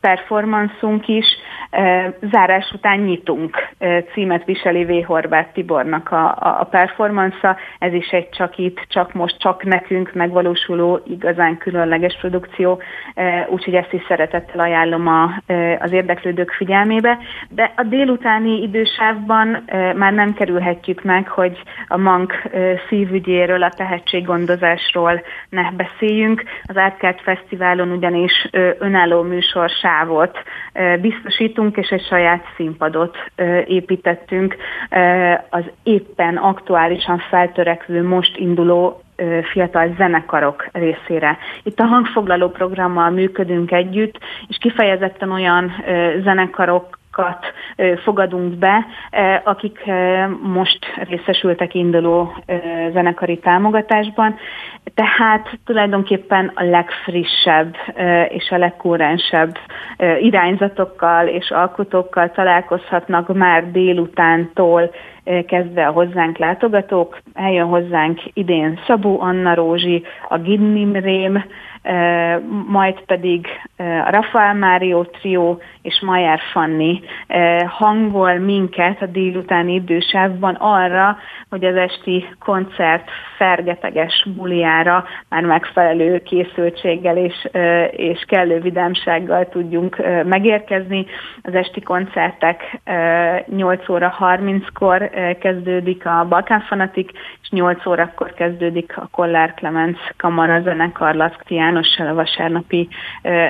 performanszunk 0.00 1.08
is. 1.08 1.26
Zárás 2.32 2.70
után 2.74 2.98
nyitunk 2.98 3.56
címet 4.12 4.44
viseli 4.44 4.84
V. 4.84 5.06
Horváth 5.06 5.52
Tibornak 5.52 6.10
a, 6.10 6.24
a, 6.26 6.60
a 6.60 6.64
performansza. 6.64 7.56
Ez 7.78 7.92
is 7.92 8.08
egy 8.08 8.28
csak 8.28 8.58
itt, 8.58 8.80
csak 8.88 9.12
most, 9.12 9.38
csak 9.38 9.64
nekünk 9.64 10.12
megvalósuló 10.12 11.00
igazán 11.06 11.58
különleges 11.58 12.16
produkció, 12.20 12.82
úgyhogy 13.48 13.74
ezt 13.74 13.92
is 13.92 14.02
szeretettel 14.08 14.60
ajánlom 14.60 15.06
a, 15.06 15.42
az 15.78 15.92
érdeklődők 15.92 16.50
figyelmébe. 16.50 17.18
De 17.48 17.72
a 17.76 17.82
délutáni 17.82 18.62
idősávban 18.62 19.64
már 19.96 20.12
nem 20.12 20.34
kerülhetjük 20.34 21.02
meg, 21.02 21.28
hogy 21.28 21.62
a 21.88 21.96
Mank 21.96 22.42
szívügyéről, 22.88 23.62
a 23.62 23.70
tehetséggondozásról 23.76 25.22
ne 25.48 25.70
beszéljünk. 25.70 26.42
Az 26.64 26.76
Átkelt 26.76 27.20
Fesztivál 27.20 27.61
fesztiválon 27.62 27.96
ugyanis 27.96 28.48
önálló 28.78 29.22
műsorsávot 29.22 30.38
biztosítunk, 31.00 31.76
és 31.76 31.88
egy 31.88 32.06
saját 32.06 32.44
színpadot 32.56 33.16
építettünk 33.66 34.56
az 35.50 35.64
éppen 35.82 36.36
aktuálisan 36.36 37.18
feltörekvő, 37.18 38.02
most 38.02 38.36
induló 38.36 39.02
fiatal 39.52 39.94
zenekarok 39.96 40.66
részére. 40.72 41.38
Itt 41.62 41.78
a 41.78 41.86
hangfoglaló 41.86 42.48
programmal 42.48 43.10
működünk 43.10 43.72
együtt, 43.72 44.18
és 44.48 44.56
kifejezetten 44.60 45.32
olyan 45.32 45.72
zenekarok 46.22 46.98
fogadunk 48.04 48.54
be, 48.54 48.86
akik 49.44 49.84
most 50.42 50.78
részesültek 51.08 51.74
induló 51.74 52.34
zenekari 52.92 53.38
támogatásban. 53.38 54.36
Tehát 54.94 55.58
tulajdonképpen 55.64 56.52
a 56.54 56.64
legfrissebb 56.64 57.76
és 58.28 58.50
a 58.50 58.58
legkórensebb 58.58 59.58
irányzatokkal 60.20 61.26
és 61.26 61.50
alkotókkal 61.50 62.30
találkozhatnak 62.30 63.34
már 63.34 63.70
délutántól 63.70 64.90
kezdve 65.46 65.86
a 65.86 65.92
hozzánk 65.92 66.38
látogatók. 66.38 67.18
Eljön 67.34 67.66
hozzánk 67.66 68.20
idén 68.32 68.80
Szabó 68.86 69.20
Anna 69.20 69.54
Rózsi, 69.54 70.04
a 70.28 70.38
Ginnim 70.38 70.92
Rém, 70.92 71.44
majd 72.66 73.00
pedig 73.06 73.46
a 73.76 74.10
Rafael 74.10 74.54
Mário 74.54 75.04
Trio 75.04 75.58
és 75.82 76.00
Mayer 76.00 76.40
Fanni 76.52 77.00
hangol 77.66 78.38
minket 78.38 79.02
a 79.02 79.06
délutáni 79.06 79.74
idősávban 79.74 80.54
arra, 80.54 81.16
hogy 81.48 81.64
az 81.64 81.76
esti 81.76 82.28
koncert 82.38 83.10
fergeteges 83.36 84.26
buliára 84.36 85.04
már 85.28 85.42
megfelelő 85.42 86.22
készültséggel 86.22 87.16
és, 87.16 87.48
és 87.90 88.24
kellő 88.26 88.60
vidámsággal 88.60 89.48
tudjunk 89.48 89.96
megérkezni. 90.24 91.06
Az 91.42 91.54
esti 91.54 91.80
koncertek 91.80 92.80
8 93.46 93.88
óra 93.88 94.14
30-kor 94.20 95.10
kezdődik 95.40 96.06
a 96.06 96.26
Balkán 96.28 96.60
Fanatik, 96.60 97.10
és 97.42 97.48
8 97.50 97.86
órakor 97.86 98.34
kezdődik 98.34 98.96
a 98.96 99.08
Kollár 99.10 99.54
Clemens 99.54 99.98
Kamara 100.16 100.60
zenekar 100.60 101.14
Laszkti 101.14 101.58
Jánossal 101.72 102.06
a 102.06 102.14
vasárnapi 102.14 102.88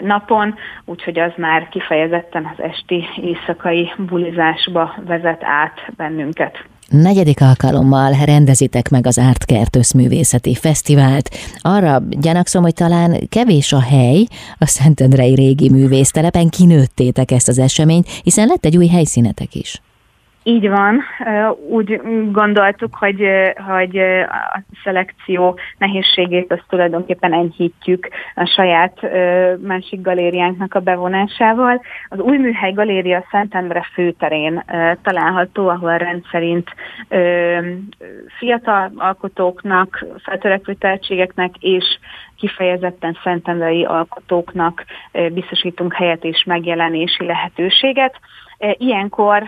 napon, 0.02 0.54
úgyhogy 0.84 1.18
az 1.18 1.32
már 1.36 1.68
kifejezetten 1.68 2.54
az 2.56 2.64
esti 2.64 3.04
éjszakai 3.22 3.92
bulizásba 4.08 4.94
vezet 5.06 5.42
át 5.44 5.92
bennünket. 5.96 6.64
Negyedik 6.88 7.40
alkalommal 7.40 8.12
rendezitek 8.24 8.88
meg 8.88 9.06
az 9.06 9.18
Ártkert 9.18 9.76
Összművészeti 9.76 10.54
Fesztivált. 10.54 11.28
Arra 11.60 11.98
gyanakszom, 12.08 12.62
hogy 12.62 12.74
talán 12.74 13.28
kevés 13.28 13.72
a 13.72 13.80
hely, 13.80 14.26
a 14.58 14.66
Szentendrei 14.66 15.34
régi 15.34 15.70
művésztelepen 15.70 16.48
kinőttétek 16.48 17.30
ezt 17.30 17.48
az 17.48 17.58
eseményt, 17.58 18.08
hiszen 18.22 18.46
lett 18.46 18.64
egy 18.64 18.76
új 18.76 18.86
helyszínetek 18.86 19.54
is. 19.54 19.80
Így 20.44 20.68
van, 20.68 21.00
úgy 21.68 22.00
gondoltuk, 22.32 22.94
hogy, 22.94 23.28
hogy 23.66 23.98
a 23.98 24.62
szelekció 24.84 25.58
nehézségét 25.78 26.52
azt 26.52 26.64
tulajdonképpen 26.68 27.32
enyhítjük 27.32 28.08
a 28.34 28.44
saját 28.44 29.00
másik 29.60 30.00
galériánknak 30.00 30.74
a 30.74 30.80
bevonásával. 30.80 31.82
Az 32.08 32.18
új 32.18 32.36
műhely 32.36 32.72
galéria 32.72 33.24
Szentendre 33.30 33.86
főterén 33.92 34.64
található, 35.02 35.68
ahol 35.68 35.96
rendszerint 35.96 36.70
fiatal 38.38 38.92
alkotóknak, 38.96 40.04
feltörekvő 40.22 40.74
tehetségeknek 40.74 41.54
és 41.60 41.84
kifejezetten 42.36 43.18
szentendrei 43.22 43.84
alkotóknak 43.84 44.84
biztosítunk 45.32 45.94
helyet 45.94 46.24
és 46.24 46.44
megjelenési 46.46 47.24
lehetőséget. 47.24 48.20
Ilyenkor 48.76 49.42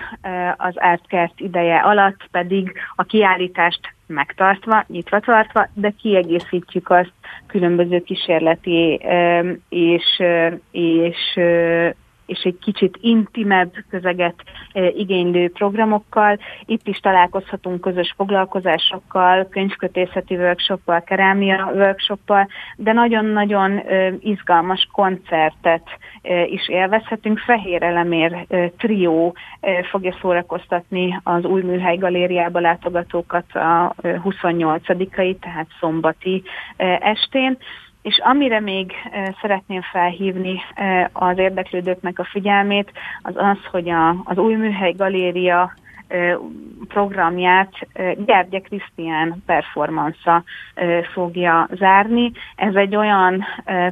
az 0.57 0.75
ártkert 0.81 1.41
ideje 1.41 1.77
alatt 1.77 2.29
pedig 2.31 2.73
a 2.95 3.03
kiállítást 3.03 3.81
megtartva, 4.07 4.85
nyitva 4.89 5.21
tartva, 5.21 5.69
de 5.75 5.91
kiegészítjük 6.01 6.91
azt 6.91 7.13
különböző 7.47 8.01
kísérleti 8.01 9.01
és, 9.69 10.23
és 10.71 11.39
és 12.27 12.41
egy 12.43 12.59
kicsit 12.61 12.99
intimebb 13.01 13.73
közeget 13.91 14.35
e, 14.73 14.87
igénylő 14.89 15.51
programokkal. 15.51 16.39
Itt 16.65 16.87
is 16.87 16.99
találkozhatunk 16.99 17.81
közös 17.81 18.15
foglalkozásokkal, 18.17 19.49
könyvkötészeti 19.49 20.37
workshoppal, 20.37 21.03
kerámia 21.03 21.71
workshoppal, 21.75 22.49
de 22.77 22.93
nagyon-nagyon 22.93 23.79
e, 23.79 24.13
izgalmas 24.21 24.89
koncertet 24.93 25.89
e, 26.23 26.45
is 26.45 26.69
élvezhetünk. 26.69 27.39
Fehér 27.39 27.83
Elemér 27.83 28.47
trió 28.79 29.35
fogja 29.91 30.17
szórakoztatni 30.21 31.21
az 31.23 31.45
új 31.45 31.63
műhely 31.63 31.97
galériába 31.97 32.61
látogatókat 32.61 33.55
a 33.55 33.95
28-ai, 34.03 35.37
tehát 35.39 35.67
szombati 35.81 36.43
estén. 37.01 37.59
És 38.05 38.19
amire 38.19 38.61
még 38.61 38.93
szeretném 39.41 39.81
felhívni 39.93 40.61
az 41.13 41.39
érdeklődőknek 41.39 42.19
a 42.19 42.25
figyelmét, 42.25 42.93
az 43.23 43.35
az, 43.37 43.59
hogy 43.71 43.89
a, 43.89 44.09
az 44.25 44.39
új 44.39 44.55
műhely 44.55 44.93
galéria 44.93 45.75
programját 46.89 47.73
Gyergye 48.27 48.59
Krisztián 48.59 49.43
performance 49.47 50.43
fogja 51.13 51.69
zárni. 51.73 52.33
Ez 52.57 52.75
egy 52.75 52.97
olyan 52.97 53.45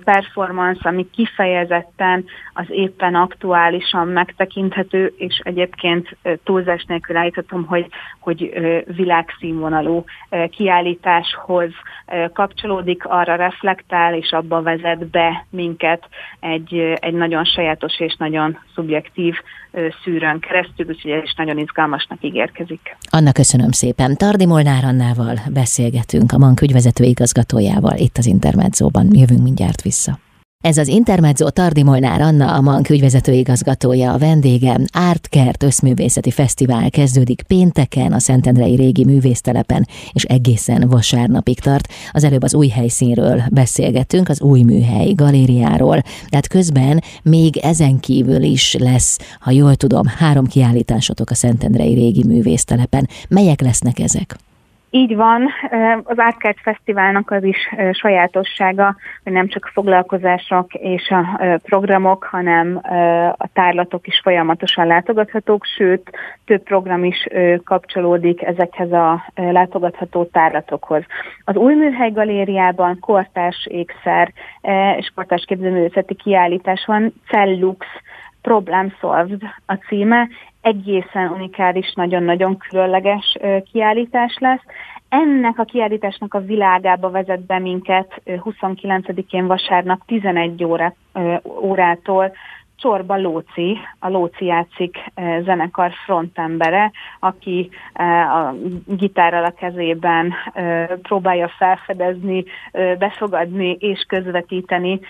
performance, 0.05 0.89
ami 0.89 1.11
kifejezetten 1.11 2.25
az 2.53 2.67
éppen 2.69 3.15
aktuálisan 3.15 4.09
megtekinthető, 4.09 5.15
és 5.17 5.41
egyébként 5.45 6.17
túlzás 6.45 6.85
nélkül 6.85 7.17
állíthatom, 7.17 7.67
hogy, 7.67 7.87
hogy 8.19 8.53
világszínvonalú 8.87 10.05
kiállításhoz 10.51 11.71
kapcsolódik, 12.33 13.05
arra 13.05 13.35
reflektál, 13.35 14.15
és 14.15 14.31
abba 14.33 14.63
vezet 14.63 15.07
be 15.07 15.45
minket 15.51 16.09
egy, 16.41 16.75
egy 17.01 17.15
nagyon 17.15 17.45
sajátos 17.45 18.01
és 18.01 18.15
nagyon 18.19 18.59
szubjektív 18.75 19.35
szűrőn 20.05 20.41
keresztül, 20.41 20.87
úgyhogy 20.89 21.11
ez 21.11 21.23
is 21.23 21.35
nagyon 21.35 21.59
izgalmasnak 21.59 22.19
ígérkezik. 22.21 22.97
Anna 23.11 23.33
köszönöm 23.33 23.71
szépen. 23.71 24.17
Tardi 24.17 24.47
Molnár 24.47 24.85
Annával 24.85 25.37
beszélgetünk, 25.53 26.33
a 26.33 26.39
MANK 26.39 26.61
ügyvezető 26.61 27.05
igazgatójával 27.05 27.97
itt 27.97 28.17
az 28.17 28.27
Intermedzóban. 28.27 29.09
Jövünk 29.11 29.43
mindjárt 29.43 29.83
vissza. 29.83 30.19
Ez 30.63 30.79
az 30.79 30.89
Intermezzo 30.89 31.51
Tardi 31.51 31.83
Molnár 31.83 32.21
Anna, 32.21 32.55
a 32.55 32.61
MANK 32.61 32.89
ügyvezető 32.91 33.33
igazgatója, 33.33 34.13
a 34.13 34.19
vendégem. 34.19 34.85
Ártkert 34.93 35.63
Összművészeti 35.63 36.31
Fesztivál 36.31 36.91
kezdődik 36.91 37.43
pénteken 37.43 38.13
a 38.13 38.19
Szentendrei 38.19 38.75
Régi 38.75 39.05
Művésztelepen, 39.05 39.89
és 40.13 40.25
egészen 40.25 40.89
vasárnapig 40.89 41.61
tart. 41.61 41.89
Az 42.13 42.25
előbb 42.25 42.43
az 42.43 42.55
új 42.55 42.69
helyszínről 42.69 43.43
beszélgettünk, 43.51 44.29
az 44.29 44.41
új 44.41 44.63
műhely 44.63 45.13
galériáról, 45.13 46.03
tehát 46.29 46.49
közben 46.49 47.03
még 47.23 47.57
ezen 47.57 48.01
kívül 48.01 48.43
is 48.43 48.75
lesz, 48.79 49.19
ha 49.41 49.51
jól 49.51 49.75
tudom, 49.75 50.07
három 50.07 50.47
kiállításotok 50.47 51.31
a 51.31 51.35
Szentendrei 51.35 51.95
Régi 51.95 52.25
Művésztelepen. 52.25 53.09
Melyek 53.29 53.61
lesznek 53.61 53.99
ezek? 53.99 54.37
Így 54.95 55.17
van, 55.17 55.49
az 56.05 56.19
Árkács 56.19 56.61
Fesztiválnak 56.61 57.31
az 57.31 57.45
is 57.45 57.57
sajátossága, 57.93 58.97
hogy 59.23 59.33
nem 59.33 59.49
csak 59.49 59.71
foglalkozások 59.73 60.75
és 60.75 61.09
a 61.09 61.41
programok, 61.63 62.25
hanem 62.25 62.81
a 63.37 63.49
tárlatok 63.53 64.07
is 64.07 64.21
folyamatosan 64.23 64.87
látogathatók, 64.87 65.65
sőt, 65.77 66.11
több 66.45 66.63
program 66.63 67.05
is 67.05 67.27
kapcsolódik 67.65 68.43
ezekhez 68.43 68.93
a 68.93 69.25
látogatható 69.35 70.25
tárlatokhoz. 70.25 71.05
Az 71.45 71.57
új 71.57 71.75
műhely 71.75 72.11
galériában 72.11 72.99
kortárs 73.01 73.67
ékszer 73.71 74.33
és 74.97 75.13
kortárs 75.15 75.45
képzőművészeti 75.45 76.15
kiállítás 76.15 76.85
van, 76.87 77.13
Cellux, 77.29 77.87
Problem 78.43 78.95
Solved 79.01 79.43
a 79.67 79.75
címe, 79.75 80.29
egészen 80.63 81.31
unikális, 81.31 81.93
nagyon-nagyon 81.95 82.57
különleges 82.57 83.39
kiállítás 83.73 84.37
lesz. 84.39 84.63
Ennek 85.09 85.59
a 85.59 85.65
kiállításnak 85.65 86.35
a 86.35 86.45
világába 86.45 87.11
vezet 87.11 87.47
be 87.47 87.59
minket 87.59 88.23
29-én 88.27 89.47
vasárnap 89.47 90.01
11 90.07 90.65
óra, 90.65 90.95
órától 91.45 92.33
Csorba 92.77 93.17
Lóci, 93.17 93.79
a 93.99 94.09
Lóci 94.09 94.45
játszik 94.45 94.99
zenekar 95.45 95.93
frontembere, 96.05 96.91
aki 97.21 97.71
a 98.35 98.55
gitárral 98.87 99.45
a 99.45 99.51
kezében 99.51 100.35
próbálja 101.03 101.49
felfedezni, 101.49 102.45
befogadni 102.99 103.77
és 103.81 104.05
közvetíteni 104.09 105.01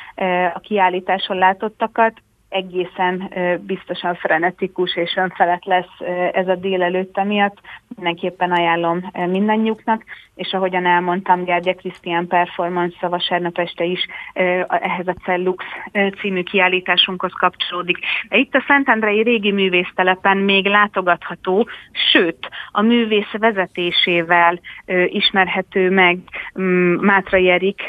a 0.55 0.59
kiállításon 0.59 1.37
látottakat 1.37 2.13
egészen 2.53 3.33
biztosan 3.61 4.15
frenetikus 4.15 4.97
és 4.97 5.17
önfelett 5.17 5.65
lesz 5.65 6.01
ez 6.33 6.49
a 6.49 6.55
délelőtt 6.55 7.25
miatt. 7.25 7.61
Mindenképpen 7.97 8.53
ajánlom 8.53 9.11
mindannyiuknak, 9.29 10.05
és 10.35 10.53
ahogyan 10.53 10.87
elmondtam, 10.87 11.45
Gergye 11.45 11.73
Krisztián 11.73 12.27
performance 12.27 13.09
vasárnap 13.09 13.59
este 13.59 13.85
is 13.85 14.07
ehhez 14.69 15.07
a 15.07 15.15
Cellux 15.25 15.65
című 16.21 16.43
kiállításunkhoz 16.43 17.33
kapcsolódik. 17.33 17.99
De 18.29 18.37
itt 18.37 18.55
a 18.55 18.65
Szentendrei 18.67 19.23
régi 19.23 19.53
művésztelepen 19.53 20.37
még 20.37 20.67
látogatható, 20.67 21.69
sőt, 22.13 22.49
a 22.71 22.83
művész 22.83 23.33
vezetésével 23.33 24.61
ismerhető 25.07 25.91
meg 25.91 26.19
mm, 26.61 26.95
Mátrai 26.95 27.51
Erik 27.51 27.83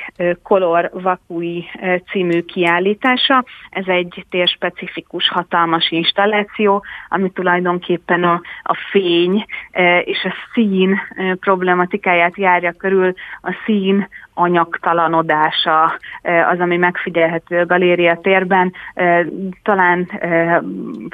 Kolor 0.43 0.89
Vakui 0.93 1.65
című 2.11 2.41
kiállítása. 2.41 3.45
Ez 3.69 3.87
egy 3.87 4.25
térs 4.29 4.52
specifikus, 4.53 5.29
hatalmas 5.29 5.91
installáció, 5.91 6.83
ami 7.09 7.29
tulajdonképpen 7.29 8.23
a, 8.23 8.41
a 8.63 8.77
fény 8.91 9.45
e, 9.71 9.99
és 9.99 10.23
a 10.23 10.33
szín 10.53 10.99
e, 11.15 11.35
problematikáját 11.35 12.37
járja 12.37 12.71
körül, 12.71 13.13
a 13.41 13.55
szín 13.65 14.07
anyagtalanodása 14.33 15.97
e, 16.21 16.47
az, 16.47 16.59
ami 16.59 16.77
megfigyelhető 16.77 17.59
a 17.59 17.65
galéria 17.65 18.19
térben. 18.21 18.73
Talán 19.63 20.09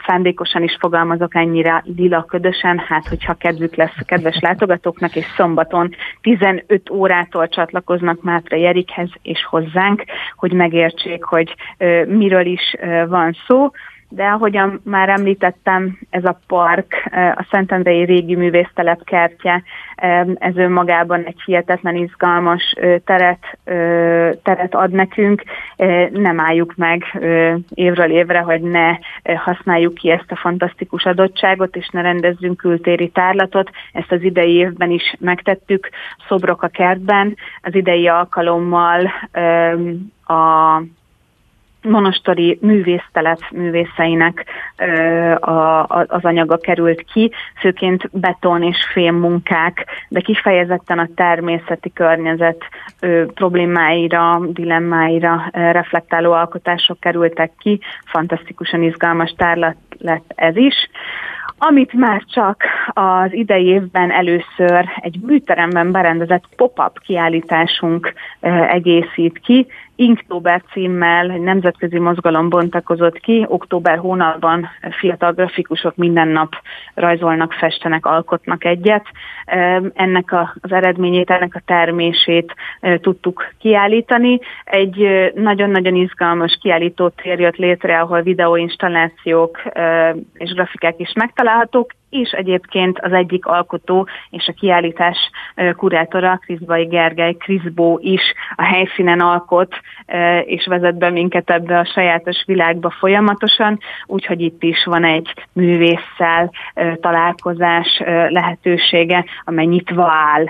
szándékosan 0.06 0.64
is 0.64 0.78
fogalmazok 0.80 1.36
ennyire 1.36 1.84
lila 1.96 2.24
ködösen, 2.24 2.84
hát 2.88 3.08
hogyha 3.08 3.34
kedvük 3.34 3.76
lesz 3.76 3.96
a 4.00 4.06
kedves 4.06 4.40
látogatóknak, 4.42 5.16
és 5.16 5.26
szombaton 5.36 5.96
15 6.22 6.90
órától 6.90 7.48
csatlakoznak 7.48 8.22
Mátra 8.22 8.58
Jerikhez 8.58 9.10
és 9.22 9.46
hozzánk, 9.50 10.04
hogy 10.36 10.54
megértsék, 10.54 11.24
hogy 11.24 11.56
miről 12.08 12.46
is 12.46 12.76
van 13.08 13.36
szó 13.48 13.72
de 14.10 14.24
ahogyan 14.24 14.82
már 14.84 15.10
említettem, 15.10 16.00
ez 16.10 16.26
a 16.26 16.40
park, 16.48 17.10
a 17.36 17.48
Szentendrei 17.52 18.04
régi 18.04 18.36
művésztelep 18.36 19.04
kertje, 19.04 19.64
ez 20.36 20.56
önmagában 20.56 21.24
egy 21.24 21.42
hihetetlen 21.46 21.96
izgalmas 21.96 22.76
teret, 23.06 23.58
teret 24.44 24.76
ad 24.76 24.92
nekünk. 24.92 25.44
Nem 26.12 26.40
álljuk 26.40 26.74
meg 26.76 27.20
évről 27.74 28.12
évre, 28.12 28.40
hogy 28.40 28.62
ne 28.62 28.98
használjuk 29.36 29.94
ki 29.94 30.10
ezt 30.10 30.32
a 30.32 30.36
fantasztikus 30.36 31.06
adottságot, 31.06 31.76
és 31.76 31.88
ne 31.88 32.02
rendezzünk 32.02 32.58
kültéri 32.58 33.10
tárlatot. 33.10 33.70
Ezt 33.94 34.12
az 34.12 34.22
idei 34.22 34.54
évben 34.54 34.92
is 34.92 35.16
megtettük, 35.20 35.90
szobrok 36.28 36.64
a 36.64 36.68
kertben. 36.68 37.36
Az 37.62 37.76
idei 37.76 38.08
alkalommal 38.08 39.12
a 40.26 40.82
monostori 41.82 42.58
művésztelep 42.62 43.40
művészeinek 43.52 44.46
az 46.08 46.26
anyaga 46.26 46.58
került 46.58 47.06
ki, 47.14 47.32
főként 47.60 48.10
beton 48.12 48.64
és 48.64 48.78
fém 48.94 49.16
munkák, 49.16 49.86
de 50.10 50.20
kifejezetten 50.20 51.00
a 51.00 51.10
természeti 51.16 51.94
környezet 51.94 52.64
problémáira, 53.34 54.40
dilemmáira 54.48 55.50
reflektáló 55.52 56.32
alkotások 56.32 57.00
kerültek 57.00 57.52
ki, 57.58 57.80
fantasztikusan 58.06 58.84
izgalmas 58.84 59.34
tárlat 59.38 59.78
lett 59.98 60.32
ez 60.36 60.56
is. 60.56 60.90
Amit 61.62 61.94
már 61.94 62.24
csak 62.34 62.64
az 62.94 63.34
idei 63.34 63.66
évben 63.66 64.12
először 64.12 64.86
egy 64.96 65.20
műteremben 65.22 65.92
berendezett 65.92 66.44
pop-up 66.56 67.00
kiállításunk 67.00 68.14
egészít 68.70 69.40
ki, 69.40 69.68
Inktober 70.00 70.64
címmel 70.72 71.32
egy 71.32 71.42
nemzetközi 71.42 72.00
mozgalom 72.00 72.50
bontakozott 72.50 73.20
ki. 73.20 73.46
Október 73.48 73.98
hónapban 73.98 74.70
fiatal 75.00 75.32
grafikusok 75.32 75.96
minden 75.96 76.28
nap 76.28 76.56
rajzolnak, 76.94 77.54
festenek, 77.54 78.06
alkotnak 78.06 78.66
egyet. 78.66 79.06
Ennek 79.94 80.34
az 80.62 80.72
eredményét, 80.72 81.30
ennek 81.30 81.56
a 81.56 81.62
termését 81.66 82.54
tudtuk 83.02 83.54
kiállítani. 83.58 84.40
Egy 84.64 85.32
nagyon-nagyon 85.36 85.96
izgalmas 85.96 86.58
kiállító 86.62 87.10
tér 87.10 87.40
jött 87.40 87.58
létre, 87.58 88.00
ahol 88.00 88.22
videóinstallációk 88.22 89.62
és 90.34 90.54
grafikák 90.54 91.00
is 91.00 91.14
megtalálhatók, 91.16 91.92
és 92.10 92.32
egyébként 92.32 93.00
az 93.00 93.12
egyik 93.12 93.46
alkotó 93.46 94.08
és 94.30 94.48
a 94.48 94.54
kiállítás 94.54 95.18
kurátora, 95.76 96.38
Kriszbai 96.38 96.86
Gergely, 96.86 97.34
Kriszbó 97.34 98.00
is 98.02 98.22
a 98.56 98.64
helyszínen 98.64 99.20
alkot, 99.20 99.76
és 100.44 100.66
vezet 100.66 100.98
be 100.98 101.10
minket 101.10 101.50
ebbe 101.50 101.78
a 101.78 101.86
sajátos 101.86 102.44
világba 102.46 102.90
folyamatosan, 102.90 103.80
úgyhogy 104.06 104.42
itt 104.42 104.64
is 104.64 104.84
van 104.84 105.04
egy 105.04 105.34
művésszel 105.54 106.52
találkozás 107.02 108.02
lehetősége, 108.28 109.26
amely 109.44 109.66
nyitva 109.66 110.12
áll 110.12 110.46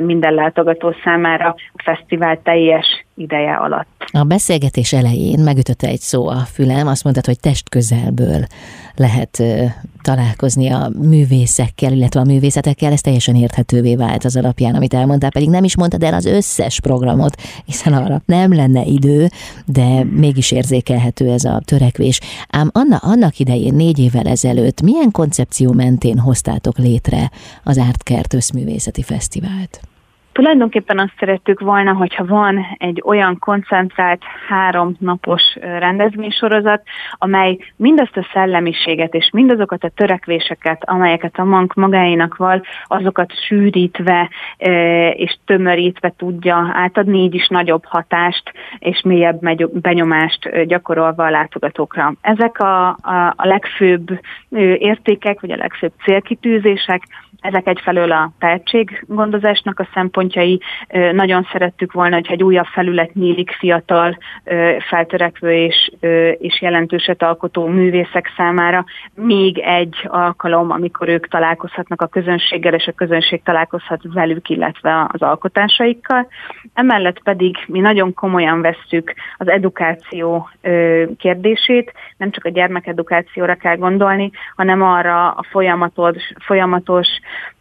minden 0.00 0.34
látogató 0.34 0.94
számára 1.04 1.54
a 1.72 1.82
fesztivál 1.82 2.42
teljes 2.42 3.05
ideje 3.16 3.54
alatt. 3.54 3.86
A 4.12 4.22
beszélgetés 4.22 4.92
elején 4.92 5.38
megütötte 5.38 5.86
egy 5.86 6.00
szó 6.00 6.28
a 6.28 6.36
fülem, 6.36 6.86
azt 6.86 7.04
mondtad, 7.04 7.26
hogy 7.26 7.40
testközelből 7.40 8.46
lehet 8.96 9.42
találkozni 10.02 10.68
a 10.68 10.90
művészekkel, 11.00 11.92
illetve 11.92 12.20
a 12.20 12.24
művészetekkel, 12.24 12.92
ez 12.92 13.00
teljesen 13.00 13.34
érthetővé 13.34 13.96
vált 13.96 14.24
az 14.24 14.36
alapján, 14.36 14.74
amit 14.74 14.94
elmondtál, 14.94 15.30
pedig 15.30 15.48
nem 15.48 15.64
is 15.64 15.76
mondtad 15.76 16.02
el 16.02 16.14
az 16.14 16.24
összes 16.24 16.80
programot, 16.80 17.40
hiszen 17.64 17.92
arra 17.92 18.22
nem 18.26 18.54
lenne 18.54 18.84
idő, 18.84 19.28
de 19.66 20.04
mégis 20.04 20.50
érzékelhető 20.50 21.30
ez 21.30 21.44
a 21.44 21.60
törekvés. 21.64 22.20
Ám 22.48 22.70
Anna, 22.72 22.96
annak 22.96 23.38
idején, 23.38 23.74
négy 23.74 23.98
évvel 23.98 24.26
ezelőtt 24.26 24.82
milyen 24.82 25.10
koncepció 25.10 25.72
mentén 25.72 26.18
hoztátok 26.18 26.78
létre 26.78 27.30
az 27.64 27.78
Ártkert 27.78 28.34
Összművészeti 28.34 29.02
Fesztivált? 29.02 29.80
Tulajdonképpen 30.36 30.98
azt 30.98 31.12
szerettük 31.18 31.60
volna, 31.60 31.92
hogyha 31.92 32.24
van 32.24 32.76
egy 32.78 33.02
olyan 33.04 33.38
koncentrált 33.38 34.22
három 34.48 34.96
napos 34.98 35.42
rendezvénysorozat, 35.60 36.82
amely 37.12 37.58
mindazt 37.76 38.16
a 38.16 38.28
szellemiséget 38.32 39.14
és 39.14 39.30
mindazokat 39.32 39.84
a 39.84 39.88
törekvéseket, 39.88 40.82
amelyeket 40.84 41.38
a 41.38 41.44
mank 41.44 41.74
magáinak 41.74 42.36
val, 42.36 42.62
azokat 42.84 43.32
sűrítve 43.46 44.30
és 45.12 45.36
tömörítve 45.44 46.12
tudja 46.16 46.70
átadni, 46.72 47.22
így 47.22 47.34
is 47.34 47.48
nagyobb 47.48 47.84
hatást 47.84 48.52
és 48.78 49.00
mélyebb 49.04 49.38
benyomást 49.72 50.66
gyakorolva 50.66 51.24
a 51.24 51.30
látogatókra. 51.30 52.12
Ezek 52.20 52.58
a, 52.60 52.88
a, 52.88 53.34
a 53.36 53.46
legfőbb 53.46 54.20
értékek, 54.78 55.40
vagy 55.40 55.50
a 55.50 55.56
legfőbb 55.56 55.92
célkitűzések, 56.04 57.02
Ezek 57.46 57.66
egyfelől 57.66 58.12
a 58.12 58.32
tehetséggondozásnak 58.38 59.80
a 59.80 59.88
szempontjai. 59.94 60.60
Nagyon 61.12 61.48
szerettük 61.52 61.92
volna, 61.92 62.14
hogy 62.14 62.26
egy 62.28 62.42
újabb 62.42 62.66
felület 62.66 63.14
nyílik 63.14 63.50
fiatal, 63.50 64.18
feltörekvő 64.88 65.52
és, 65.52 65.90
és 66.38 66.60
jelentőset 66.60 67.22
alkotó 67.22 67.66
művészek 67.66 68.32
számára. 68.36 68.84
Még 69.14 69.58
egy 69.58 69.96
alkalom, 70.04 70.70
amikor 70.70 71.08
ők 71.08 71.28
találkozhatnak 71.28 72.02
a 72.02 72.06
közönséggel, 72.06 72.74
és 72.74 72.86
a 72.86 72.92
közönség 72.92 73.42
találkozhat 73.42 74.00
velük, 74.02 74.48
illetve 74.48 75.06
az 75.12 75.22
alkotásaikkal. 75.22 76.28
Emellett 76.74 77.22
pedig 77.22 77.56
mi 77.66 77.80
nagyon 77.80 78.14
komolyan 78.14 78.60
vesszük 78.60 79.14
az 79.36 79.48
edukáció 79.48 80.48
kérdését, 81.18 81.92
nem 82.16 82.30
csak 82.30 82.44
a 82.44 82.50
gyermekedukációra 82.50 83.54
kell 83.54 83.76
gondolni, 83.76 84.30
hanem 84.56 84.82
arra 84.82 85.30
a 85.30 85.42
folyamatos, 85.50 86.32
folyamatos 86.38 87.08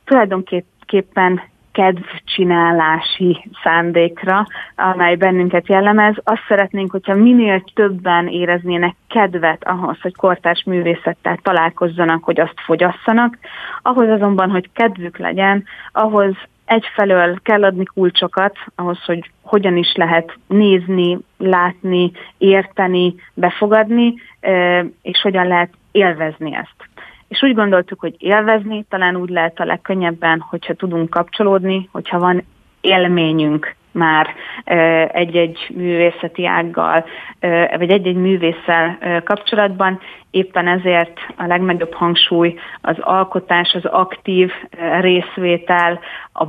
tulajdonképpen 0.05 1.41
kedvcsinálási 1.71 3.51
szándékra, 3.63 4.45
amely 4.75 5.15
bennünket 5.15 5.67
jellemez. 5.67 6.15
Azt 6.23 6.45
szeretnénk, 6.47 6.91
hogyha 6.91 7.15
minél 7.15 7.63
többen 7.73 8.27
éreznének 8.27 8.95
kedvet 9.09 9.63
ahhoz, 9.63 10.01
hogy 10.01 10.15
kortárs 10.15 10.63
művészettel 10.63 11.37
találkozzanak, 11.43 12.23
hogy 12.23 12.39
azt 12.39 12.59
fogyasszanak, 12.65 13.37
ahhoz 13.81 14.09
azonban, 14.09 14.49
hogy 14.49 14.69
kedvük 14.73 15.17
legyen, 15.17 15.63
ahhoz 15.91 16.35
egyfelől 16.65 17.39
kell 17.43 17.63
adni 17.63 17.83
kulcsokat 17.83 18.57
ahhoz, 18.75 19.03
hogy 19.05 19.31
hogyan 19.41 19.77
is 19.77 19.93
lehet 19.95 20.37
nézni, 20.47 21.17
látni, 21.37 22.11
érteni, 22.37 23.15
befogadni, 23.33 24.13
és 25.01 25.21
hogyan 25.21 25.47
lehet 25.47 25.73
élvezni 25.91 26.55
ezt. 26.55 26.94
És 27.27 27.41
úgy 27.41 27.55
gondoltuk, 27.55 27.99
hogy 27.99 28.15
élvezni 28.17 28.85
talán 28.89 29.15
úgy 29.15 29.29
lehet 29.29 29.59
a 29.59 29.65
legkönnyebben, 29.65 30.39
hogyha 30.39 30.73
tudunk 30.73 31.09
kapcsolódni, 31.09 31.89
hogyha 31.91 32.19
van 32.19 32.43
élményünk 32.81 33.75
már 33.95 34.27
egy-egy 35.11 35.67
művészeti 35.75 36.45
ággal, 36.45 37.05
vagy 37.77 37.89
egy-egy 37.89 38.15
művésszel 38.15 38.97
kapcsolatban, 39.23 39.99
éppen 40.35 40.67
ezért 40.67 41.19
a 41.37 41.45
legnagyobb 41.45 41.93
hangsúly 41.93 42.55
az 42.81 42.95
alkotás, 42.99 43.73
az 43.73 43.85
aktív 43.85 44.51
részvétel, 44.99 45.99
a 46.33 46.45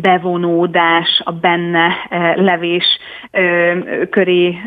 bevonódás, 0.00 1.22
a 1.24 1.32
benne 1.32 1.96
levés 2.34 2.98
köré, 4.10 4.58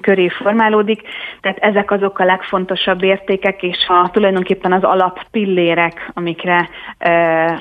köré 0.00 0.28
formálódik. 0.28 1.02
Tehát 1.40 1.58
ezek 1.58 1.90
azok 1.90 2.18
a 2.18 2.24
legfontosabb 2.24 3.02
értékek, 3.02 3.62
és 3.62 3.86
a, 3.86 4.10
tulajdonképpen 4.10 4.72
az 4.72 4.82
alappillérek, 4.82 6.10
amikre 6.14 6.68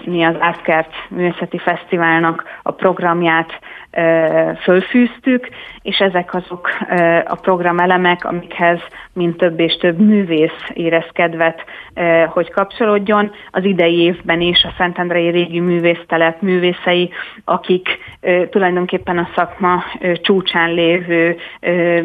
mi 0.06 0.24
az 0.24 0.36
Átkert 0.40 0.92
Művészeti 1.10 1.58
Fesztiválnak 1.58 2.60
a 2.64 2.76
programját 2.98 3.50
fölfűztük, 4.62 5.50
és 5.82 6.00
ezek 6.00 6.34
azok 6.34 6.70
a 7.26 7.36
programelemek, 7.36 8.26
amikhez 8.26 8.80
mint 9.14 9.38
több 9.38 9.60
és 9.60 9.78
több 9.78 10.00
művész 10.00 10.62
érez 10.74 11.08
kedvet, 11.12 11.64
hogy 12.28 12.52
kapcsolódjon. 12.52 13.32
Az 13.52 13.64
idei 13.64 13.98
évben 14.00 14.42
is 14.42 14.64
a 14.64 14.74
Szentendrei 14.78 15.30
Régi 15.30 15.60
Művésztelep 15.60 16.42
művészei, 16.42 17.10
akik 17.46 17.88
tulajdonképpen 18.50 19.18
a 19.18 19.30
szakma 19.36 19.84
csúcsán 20.14 20.74
lévő 20.74 21.36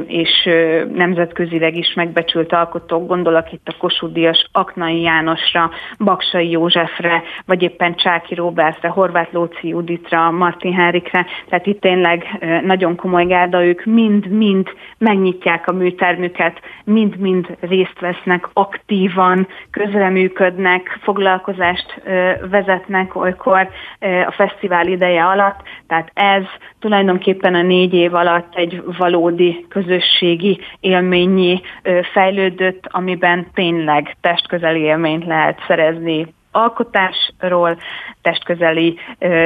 és 0.06 0.48
nemzetközileg 0.94 1.76
is 1.76 1.94
megbecsült 1.94 2.52
alkotók, 2.52 3.06
gondolok 3.06 3.52
itt 3.52 3.68
a 3.68 3.76
Kossuth 3.78 4.12
Díjas 4.12 4.46
Aknai 4.52 5.00
Jánosra, 5.00 5.70
Baksai 5.98 6.50
Józsefre, 6.50 7.22
vagy 7.46 7.62
éppen 7.62 7.94
Csáki 7.94 8.34
Robertre, 8.34 8.88
Horváth 8.88 9.32
Lóci 9.34 9.68
Juditra, 9.68 10.30
Martin 10.30 10.72
Henrikre, 10.72 11.26
tehát 11.48 11.66
itt 11.66 11.81
tényleg 11.82 12.24
nagyon 12.64 12.96
komoly 12.96 13.24
gárda, 13.24 13.64
ők 13.64 13.84
mind-mind 13.84 14.68
megnyitják 14.98 15.68
a 15.68 15.72
műtermüket, 15.72 16.60
mind-mind 16.84 17.56
részt 17.60 18.00
vesznek 18.00 18.48
aktívan, 18.52 19.46
közreműködnek, 19.70 20.98
foglalkozást 21.02 22.02
vezetnek 22.50 23.16
olykor 23.16 23.68
a 24.26 24.32
fesztivál 24.32 24.86
ideje 24.86 25.24
alatt, 25.24 25.60
tehát 25.86 26.10
ez 26.14 26.42
tulajdonképpen 26.78 27.54
a 27.54 27.62
négy 27.62 27.94
év 27.94 28.14
alatt 28.14 28.54
egy 28.54 28.82
valódi 28.98 29.66
közösségi 29.68 30.58
élményi 30.80 31.60
fejlődött, 32.12 32.88
amiben 32.90 33.46
tényleg 33.54 34.16
testközeli 34.20 34.80
élményt 34.80 35.24
lehet 35.24 35.58
szerezni 35.66 36.26
alkotásról, 36.52 37.78
testközeli 38.22 38.98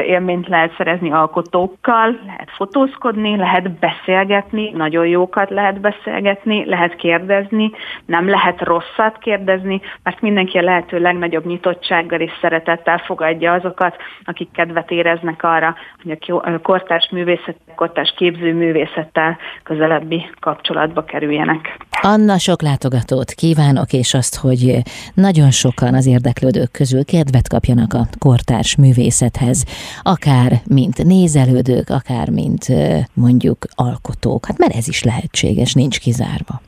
élményt 0.06 0.48
lehet 0.48 0.74
szerezni 0.76 1.12
alkotókkal, 1.12 2.18
lehet 2.26 2.50
fotózkodni, 2.56 3.36
lehet 3.36 3.70
beszélgetni, 3.70 4.70
nagyon 4.70 5.06
jókat 5.06 5.50
lehet 5.50 5.80
beszélgetni, 5.80 6.64
lehet 6.64 6.96
kérdezni, 6.96 7.70
nem 8.06 8.28
lehet 8.28 8.60
rosszat 8.60 9.18
kérdezni, 9.18 9.80
mert 10.02 10.20
mindenki 10.20 10.58
a 10.58 10.62
lehető 10.62 10.98
legnagyobb 10.98 11.46
nyitottsággal 11.46 12.20
és 12.20 12.30
szeretettel 12.40 12.98
fogadja 12.98 13.52
azokat, 13.52 13.96
akik 14.24 14.50
kedvet 14.52 14.90
éreznek 14.90 15.42
arra, 15.42 15.74
hogy 16.02 16.18
a 16.28 16.60
kortárs 16.62 17.08
művészet, 17.10 17.56
kortárs 17.74 18.14
képző 18.16 18.54
művészettel 18.54 19.38
közelebbi 19.62 20.30
kapcsolatba 20.40 21.04
kerüljenek. 21.04 21.76
Anna, 22.02 22.38
sok 22.38 22.62
látogatót 22.62 23.30
kívánok, 23.30 23.92
és 23.92 24.14
azt, 24.14 24.36
hogy 24.36 24.78
nagyon 25.14 25.50
sokan 25.50 25.94
az 25.94 26.06
érdeklődők 26.06 26.70
közül 26.70 26.95
kedvet 27.04 27.48
kapjanak 27.48 27.94
a 27.94 28.08
kortárs 28.18 28.76
művészethez, 28.76 29.64
akár 30.02 30.62
mint 30.66 31.04
nézelődők, 31.04 31.90
akár 31.90 32.28
mint 32.28 32.66
mondjuk 33.14 33.66
alkotók. 33.74 34.46
Hát 34.46 34.58
mert 34.58 34.74
ez 34.74 34.88
is 34.88 35.02
lehetséges, 35.02 35.72
nincs 35.72 36.00
kizárva. 36.00 36.60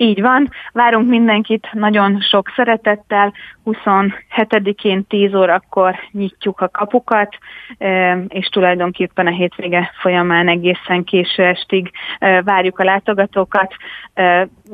Így 0.00 0.20
van, 0.20 0.48
várunk 0.72 1.08
mindenkit 1.08 1.68
nagyon 1.72 2.20
sok 2.20 2.52
szeretettel, 2.56 3.32
27-én 3.64 5.06
10 5.06 5.34
órakor 5.34 5.94
nyitjuk 6.12 6.60
a 6.60 6.68
kapukat, 6.68 7.36
és 8.28 8.46
tulajdonképpen 8.46 9.26
a 9.26 9.30
hétvége 9.30 9.92
folyamán 10.00 10.48
egészen 10.48 11.04
késő 11.04 11.44
estig 11.44 11.90
várjuk 12.44 12.78
a 12.78 12.84
látogatókat. 12.84 13.74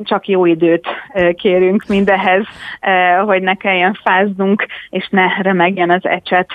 Csak 0.03 0.27
jó 0.27 0.45
időt 0.45 0.87
kérünk 1.35 1.85
mindehez, 1.87 2.45
hogy 3.25 3.41
ne 3.41 3.53
kelljen 3.55 3.93
fáznunk, 4.03 4.65
és 4.89 5.07
ne 5.09 5.41
remegjen 5.41 5.89
az 5.89 6.05
ecset 6.05 6.49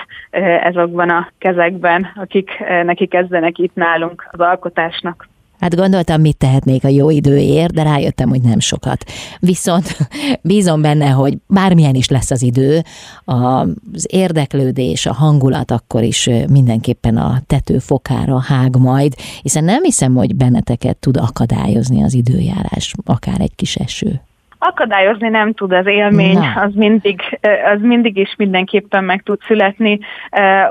ezokban 0.61 1.09
a 1.09 1.27
kezekben, 1.37 2.11
akik 2.15 2.63
neki 2.83 3.07
kezdenek 3.07 3.57
itt 3.57 3.75
nálunk 3.75 4.27
az 4.31 4.39
alkotásnak. 4.39 5.30
Hát 5.61 5.75
gondoltam, 5.75 6.21
mit 6.21 6.37
tehetnék 6.37 6.83
a 6.83 6.87
jó 6.87 7.09
időért, 7.09 7.73
de 7.73 7.83
rájöttem, 7.83 8.29
hogy 8.29 8.41
nem 8.41 8.59
sokat. 8.59 9.03
Viszont 9.39 9.97
bízom 10.41 10.81
benne, 10.81 11.09
hogy 11.09 11.37
bármilyen 11.47 11.95
is 11.95 12.07
lesz 12.07 12.31
az 12.31 12.41
idő, 12.41 12.83
az 13.25 14.05
érdeklődés, 14.09 15.05
a 15.05 15.13
hangulat 15.13 15.71
akkor 15.71 16.03
is 16.03 16.29
mindenképpen 16.49 17.17
a 17.17 17.41
tetőfokára 17.47 18.39
hág 18.39 18.75
majd, 18.75 19.15
hiszen 19.41 19.63
nem 19.63 19.83
hiszem, 19.83 20.13
hogy 20.15 20.35
benneteket 20.35 20.97
tud 20.97 21.17
akadályozni 21.17 22.03
az 22.03 22.13
időjárás, 22.13 22.93
akár 23.05 23.41
egy 23.41 23.55
kis 23.55 23.75
eső 23.75 24.21
akadályozni 24.63 25.29
nem 25.29 25.53
tud 25.53 25.71
az 25.71 25.85
élmény, 25.85 26.37
az 26.55 26.73
mindig, 26.73 27.39
az 27.73 27.81
mindig 27.81 28.17
is 28.17 28.35
mindenképpen 28.37 29.03
meg 29.03 29.23
tud 29.23 29.39
születni, 29.47 29.99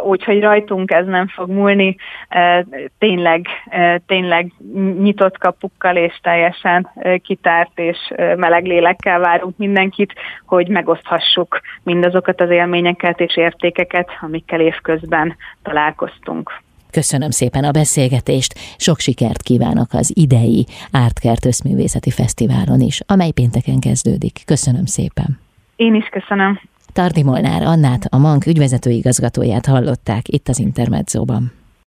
úgyhogy 0.04 0.40
rajtunk 0.40 0.90
ez 0.90 1.06
nem 1.06 1.26
fog 1.28 1.50
múlni, 1.50 1.96
tényleg, 2.98 3.46
tényleg 4.06 4.52
nyitott 4.98 5.38
kapukkal 5.38 5.96
és 5.96 6.18
teljesen 6.22 6.90
kitárt 7.22 7.78
és 7.78 7.98
meleg 8.16 8.64
lélekkel 8.64 9.18
várunk 9.18 9.56
mindenkit, 9.56 10.14
hogy 10.46 10.68
megoszthassuk 10.68 11.60
mindazokat 11.82 12.40
az 12.40 12.50
élményeket 12.50 13.20
és 13.20 13.36
értékeket, 13.36 14.08
amikkel 14.20 14.60
évközben 14.60 15.36
találkoztunk. 15.62 16.52
Köszönöm 16.90 17.30
szépen 17.30 17.64
a 17.64 17.70
beszélgetést, 17.70 18.58
sok 18.76 18.98
sikert 18.98 19.42
kívánok 19.42 19.92
az 19.92 20.12
idei 20.14 20.66
Ártkert 20.90 21.44
Összművészeti 21.44 22.10
Fesztiválon 22.10 22.80
is, 22.80 23.00
amely 23.06 23.30
pénteken 23.30 23.78
kezdődik. 23.78 24.42
Köszönöm 24.44 24.84
szépen. 24.84 25.38
Én 25.76 25.94
is 25.94 26.08
köszönöm. 26.08 26.60
Tardi 26.92 27.22
Molnár 27.22 27.62
Annát, 27.62 28.04
a 28.10 28.18
MANK 28.18 28.46
ügyvezető 28.46 28.90
igazgatóját 28.90 29.66
hallották 29.66 30.28
itt 30.28 30.48
az 30.48 30.58
Intermedzóban. 30.58 31.52